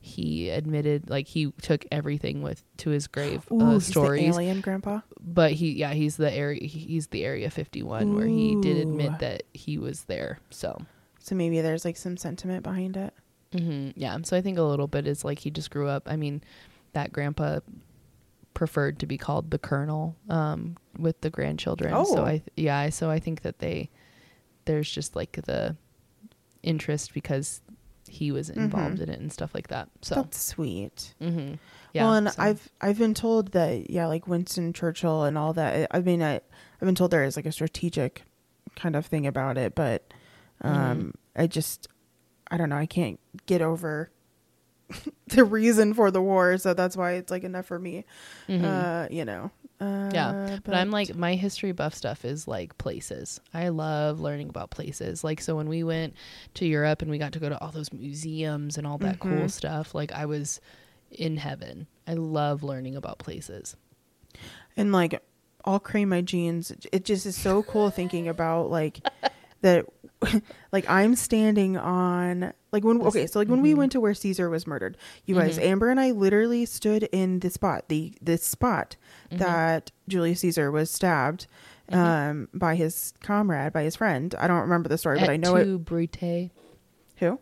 [0.00, 5.00] he admitted like he took everything with to his grave Ooh, uh, stories alien grandpa.
[5.18, 9.44] but he yeah he's the area he's the area 51 where he did admit that
[9.54, 10.78] he was there so
[11.20, 13.14] So maybe there's like some sentiment behind it.
[13.58, 16.16] hmm yeah so i think a little bit is like he just grew up i
[16.16, 16.42] mean
[16.92, 17.60] that grandpa
[18.52, 22.24] preferred to be called the colonel um with the grandchildren so Oh.
[22.26, 23.88] i yeah so i think that they
[24.66, 25.76] there's just like the
[26.64, 27.60] interest because
[28.08, 29.02] he was involved Mhm.
[29.02, 31.14] in it and stuff like that so That's sweet.
[31.20, 31.54] hmm
[31.92, 35.52] yeah well, and so- I've I've been told that yeah, like Winston Churchill and all
[35.54, 35.86] that.
[35.92, 38.22] I mean, I I've been told there is like a strategic
[38.76, 40.02] kind of thing about it, but
[40.60, 41.10] um, Mm-hmm.
[41.42, 41.86] I just
[42.50, 42.76] I don't know.
[42.76, 44.10] I can't get over
[45.28, 48.04] the reason for the war, so that's why it's like enough for me.
[48.48, 48.64] Mhm.
[48.64, 49.50] Uh, you know.
[49.80, 53.40] Uh, Yeah, but, I'm like my history buff stuff is like places.
[53.52, 55.24] I love learning about places.
[55.24, 56.14] Like so when we went
[56.54, 59.46] to Europe and we got to go to all those museums and all that cool
[59.46, 59.50] Mhm.
[59.50, 60.60] stuff, like I was
[61.10, 61.86] in heaven.
[62.06, 63.76] I love learning about places.
[64.76, 65.22] and like
[65.64, 66.72] I'll cream my jeans.
[66.92, 69.00] It just is so cool thinking about like
[69.62, 69.86] that.
[70.72, 73.76] like I'm standing on like when okay, so like when we mhm.
[73.78, 74.96] went to where Caesar was murdered,
[75.26, 75.62] you guys, Mhm.
[75.64, 78.96] Amber and I literally stood in the spot, the this spot
[79.32, 79.38] Mhm.
[79.38, 81.46] that Julius Caesar was stabbed
[81.90, 81.96] Mhm.
[81.96, 84.34] um by his comrade, by his friend.
[84.38, 85.84] I don't remember the story, but I know it.
[85.84, 86.50] Brute,
[87.18, 87.38] Who?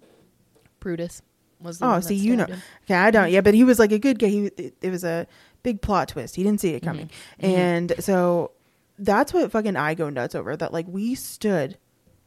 [0.81, 1.23] Brutus
[1.61, 2.61] was the Oh, see, you know- him.
[2.85, 3.31] Okay, I don't.
[3.31, 4.27] Yeah, but he was like a good guy.
[4.29, 5.27] He it, it was a
[5.63, 6.35] big plot twist.
[6.37, 7.09] He didn't see it coming,
[7.41, 7.45] Mhm.
[7.49, 8.51] and so
[8.99, 10.57] that's what fucking I go nuts over.
[10.57, 11.79] That like we stood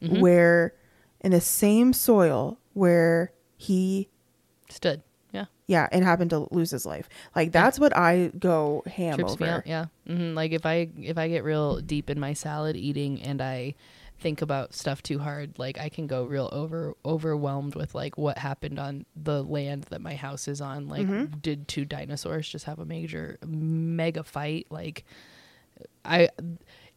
[0.01, 0.19] Mhm.
[0.19, 0.73] where
[1.21, 4.09] in the same soil where he
[4.69, 5.01] stood.
[5.31, 7.09] Yeah, yeah and happened to lose his life.
[7.35, 9.45] Like that's what I go ham trips over.
[9.45, 9.67] out.
[9.67, 13.41] Yeah, hmm like if I if I get real deep in my salad eating and
[13.41, 13.75] I
[14.17, 18.37] think about stuff too hard, like I can go real over overwhelmed with like what
[18.37, 20.87] happened on the land that my house is on.
[20.87, 21.41] Like, Mhm.
[21.41, 24.67] did two dinosaurs just have a major mega fight?
[24.69, 25.03] Like,
[26.05, 26.29] I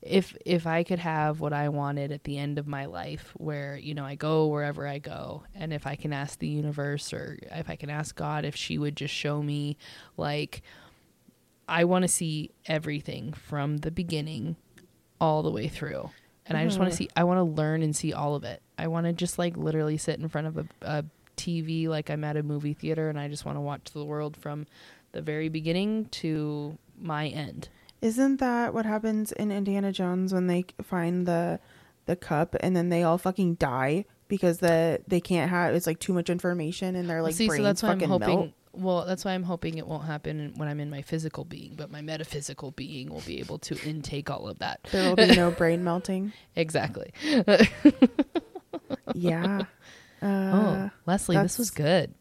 [0.00, 3.76] if if I could have what I wanted at the end of my life, where
[3.76, 7.38] you know I go wherever I go, and if I can ask the universe or
[7.42, 9.76] if I can ask God if she would just show me,
[10.16, 10.62] like,
[11.68, 14.56] I want to see everything from the beginning
[15.20, 16.10] all the way through.
[16.46, 17.04] And I just want to mm-hmm.
[17.04, 18.62] see, I want to learn and see all of it.
[18.78, 21.04] I want to just like literally sit in front of a, a
[21.36, 24.36] TV like I'm at a movie theater and I just want to watch the world
[24.36, 24.66] from
[25.12, 27.68] the very beginning to my end.
[28.00, 31.60] Isn't that what happens in Indiana Jones when they find the
[32.06, 35.98] the cup and then they all fucking die because the they can't have it's like
[35.98, 38.28] too much information and they're like See, brains so that's why I'm hoping.
[38.28, 38.50] melt.
[38.72, 41.90] Well, that's why I'm hoping it won't happen when I'm in my physical being, but
[41.90, 44.80] my metaphysical being will be able to intake all of that.
[44.92, 46.32] There will be no brain melting.
[46.54, 47.12] Exactly.
[49.14, 49.62] Yeah.
[50.20, 52.12] Uh, oh, Lesley, this was good.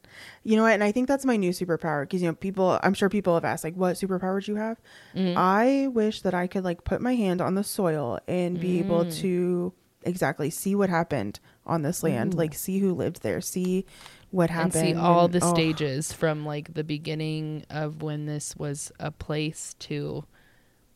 [0.43, 0.73] You know what?
[0.73, 2.79] And I think that's my new superpower because you know people.
[2.83, 4.77] I'm sure people have asked like, "What superpower do you have?"
[5.15, 5.35] Mhm.
[5.37, 9.05] I wish that I could like put my hand on the soil and be able
[9.05, 9.13] Mm.
[9.21, 9.73] to
[10.03, 12.37] exactly see what happened on this land, Ooh.
[12.37, 13.85] like see who lived there, see
[14.31, 18.25] what and happened, see all and- the oh, stages from like the beginning of when
[18.25, 20.23] this was a place to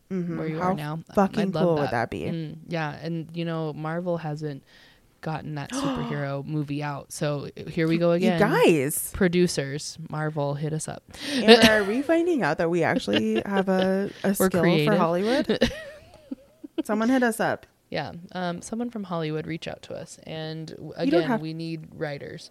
[0.10, 0.38] mhm.
[0.38, 1.00] where you How are now.
[1.14, 2.22] Fucking I'd love cool would that be?
[2.22, 4.64] Mm, yeah, and you know Marvel hasn't
[5.22, 8.40] gotten that superhero movie out, so here we go again.
[8.40, 11.04] You guys, producers, Marvel, hit us up.
[11.34, 14.96] Amber, are we finding out that we actually have a, a skill for.
[14.96, 15.72] Hollywood?
[16.84, 17.66] Someone hit us up.
[17.90, 21.42] Yeah, um, someone from Hollywood reach out to us, and w- You don't again, have-
[21.42, 22.50] we need writers.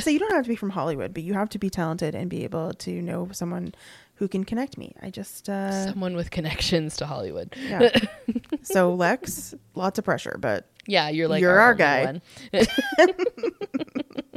[0.00, 2.30] so you don't have to be from Hollywood, but you have to be talented and
[2.30, 3.74] be able to know someone
[4.14, 4.94] who can connect me.
[5.02, 7.54] I just uh someone with connections to Hollywood.
[7.68, 7.90] yeah.
[8.62, 12.20] so Lex, lots of pressure, but Yeah, you're like You're our only guy.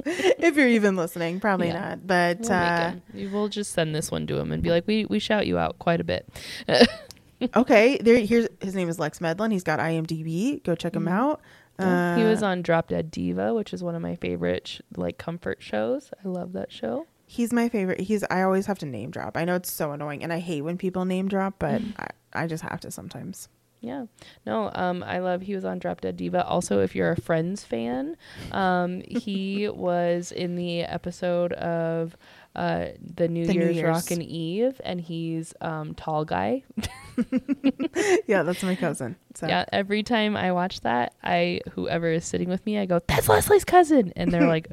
[0.06, 1.80] if you're even listening, probably Yeah.
[1.90, 2.08] not.
[2.08, 2.94] But We'll, uh.
[3.14, 5.58] We- we'll just send this one to him and be like, we we shout you
[5.58, 6.28] out quite a bit.
[7.56, 9.52] okay, there here's his name is Lex Medlin.
[9.52, 10.64] He's got IMDb.
[10.64, 11.12] Go check him Mhm.
[11.12, 11.42] out.
[11.80, 15.18] Uh, he was on Drop Dead Diva, which is one of my favorite sh- like
[15.18, 16.12] comfort shows.
[16.24, 17.08] I love that show.
[17.26, 18.02] He's my favorite.
[18.02, 19.38] He's I always have to name drop.
[19.38, 21.94] I know it's so annoying and I hate when people name drop, but Mm.
[21.98, 23.48] I, I just have to sometimes.
[23.84, 24.06] Yeah.
[24.46, 26.46] No, um, I love he was on Drop Dead Diva.
[26.46, 28.16] Also, if you're a Friends fan,
[28.54, 32.16] um, he was in the episode of
[32.56, 33.90] uh, the New The New Year's Year's.
[33.90, 36.64] Rockin' Eve, and he's um, tall guy.
[38.26, 39.18] yeah, that's my cousin.
[39.36, 43.02] So Yeah, every time I watch that, I whoever is sitting with me, I go,
[43.08, 44.68] "That's Lesley's cousin," and they're like,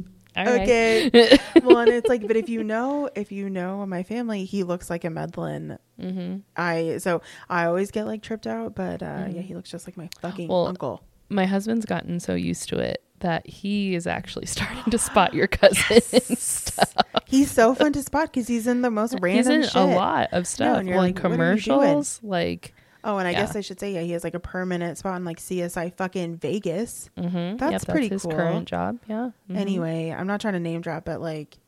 [0.48, 0.62] All right.
[0.62, 1.38] Okay.
[1.64, 4.90] well, and it's like, but if you know, if you know my family, he looks
[4.90, 5.78] like a Medlin.
[6.00, 9.34] hmm I so I always get like tripped out, but uh Mhm.
[9.36, 11.02] yeah, he looks just like my fucking Well, uncle.
[11.28, 15.46] My husband's gotten so used to it that he is actually starting to spot your
[15.46, 16.94] cousin and stuff.
[17.26, 19.74] He's so fun to spot because he's in the most He's random in shit.
[19.76, 20.66] a lot of stuff.
[20.66, 21.14] well, like, in what are you doing?
[21.22, 22.74] commercials, like
[23.05, 23.40] Oh, and I Yeah.
[23.40, 26.36] guess I should say, yeah, he has like a permanent spot in like CSI fucking
[26.36, 27.09] Vegas.
[27.16, 28.32] mhm, That's yep, pretty his cool.
[28.32, 28.98] current job.
[29.09, 29.31] Yeah.
[29.51, 29.56] mhm.
[29.56, 31.59] Anyway, I'm not trying to name drop, but like,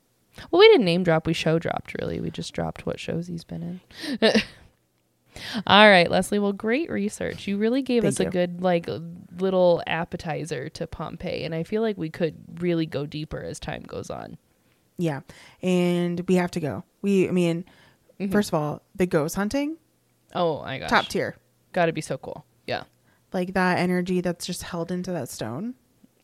[0.50, 1.26] Well, we didn't name drop.
[1.26, 2.20] We show dropped, really.
[2.20, 3.80] We just dropped what shows he's been
[4.20, 4.30] in.
[5.66, 6.38] All right, Lesley.
[6.38, 7.46] Well, great research.
[7.46, 8.30] You really gave Thank us a you.
[8.30, 8.86] good, like,
[9.38, 11.44] little appetizer to Pompeii.
[11.44, 14.36] And I feel like we could really go deeper as time goes on.
[14.98, 15.20] yeah,
[15.62, 16.84] and we have to go.
[17.00, 17.64] We, I mean,
[18.20, 18.30] Mhm.
[18.30, 19.78] first of all, the ghost hunting,
[20.34, 20.90] Oh, my gosh.
[20.90, 21.36] top tier.
[21.72, 22.44] Got to be so cool.
[22.66, 22.84] Yeah.
[23.32, 25.74] Like that energy that's just held into that stone.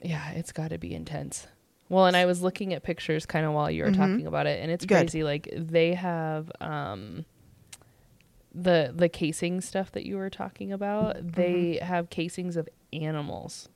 [0.03, 1.47] Yeah, it's got to be intense.
[1.89, 3.97] Well, and I was looking at pictures kind of while you were Mhm.
[3.97, 4.95] talking about it, and it's Good.
[5.07, 5.25] crazy.
[5.25, 7.25] Like they have um,
[8.55, 11.17] the the casing stuff that you were talking about.
[11.17, 11.29] Mm-hmm.
[11.31, 13.69] They have casings of animals,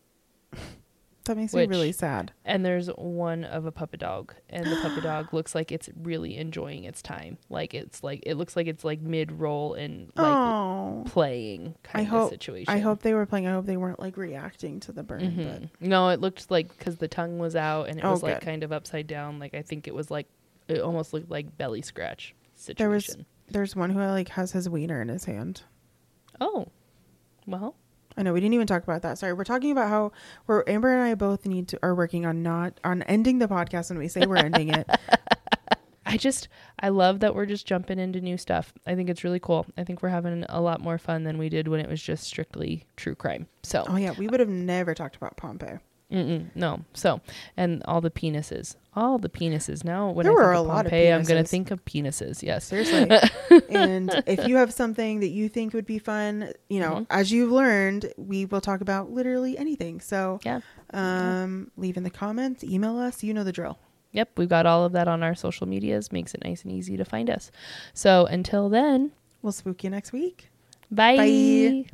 [1.24, 2.32] That makes Which- me really sad.
[2.44, 6.36] and there's one of a puppy dog, and the puppy dog looks like it's really
[6.36, 7.38] enjoying its time.
[7.48, 11.88] Like it's like it looks like it's like mid roll and like oh, playing I
[11.88, 12.74] kind of hope- situation.
[12.74, 13.46] I hope they were playing.
[13.46, 15.20] I hope they weren't like reacting to the burn.
[15.20, 15.68] Mhm.
[15.80, 18.44] No, it looked like because the tongue was out and it Oh, was like good.
[18.46, 19.38] kind of upside down.
[19.38, 20.26] Like I think it was like
[20.66, 22.76] it almost looked like belly scratch situation.
[22.78, 23.16] There was-
[23.48, 25.62] there's one who like has his wiener in his hand.
[26.40, 26.66] oh,
[27.46, 27.76] well,
[28.16, 29.18] I know we didn't even talk about that.
[29.18, 30.12] Sorry, we're talking about how
[30.46, 33.90] we're Amber and I both need to are working on not on ending the podcast
[33.90, 34.88] when we say we're ending it.
[36.06, 36.48] I just
[36.78, 38.72] I love that we're just jumping into new stuff.
[38.86, 39.66] I think it's really cool.
[39.78, 42.24] I think we're having a lot more fun than we did when it was just
[42.24, 43.46] strictly true crime.
[43.62, 45.78] So Oh yeah, we would have never talked about Pompeii.
[46.12, 46.80] Mm-mm, no.
[46.94, 47.20] So,
[47.56, 49.82] and all the penises, all the penises.
[49.84, 51.70] Now, when There I think were of a lot of Pompeii, I'm going to think
[51.70, 52.42] of penises.
[52.42, 52.66] Yes.
[52.66, 53.08] Seriously.
[53.70, 57.06] and if you have something that you think would be fun, you know, Mhm.
[57.10, 60.00] as you've learned, we will talk about literally anything.
[60.00, 60.60] So, Yeah.
[60.92, 63.22] um, leave in the comments, email us.
[63.22, 63.78] You know the drill.
[64.12, 64.32] Yep.
[64.36, 66.12] We've got all of that on our social medias.
[66.12, 67.50] Makes it nice and easy to find us.
[67.94, 70.50] So until then, We'll spook you next week.
[70.90, 71.16] bye.
[71.16, 71.84] Bye.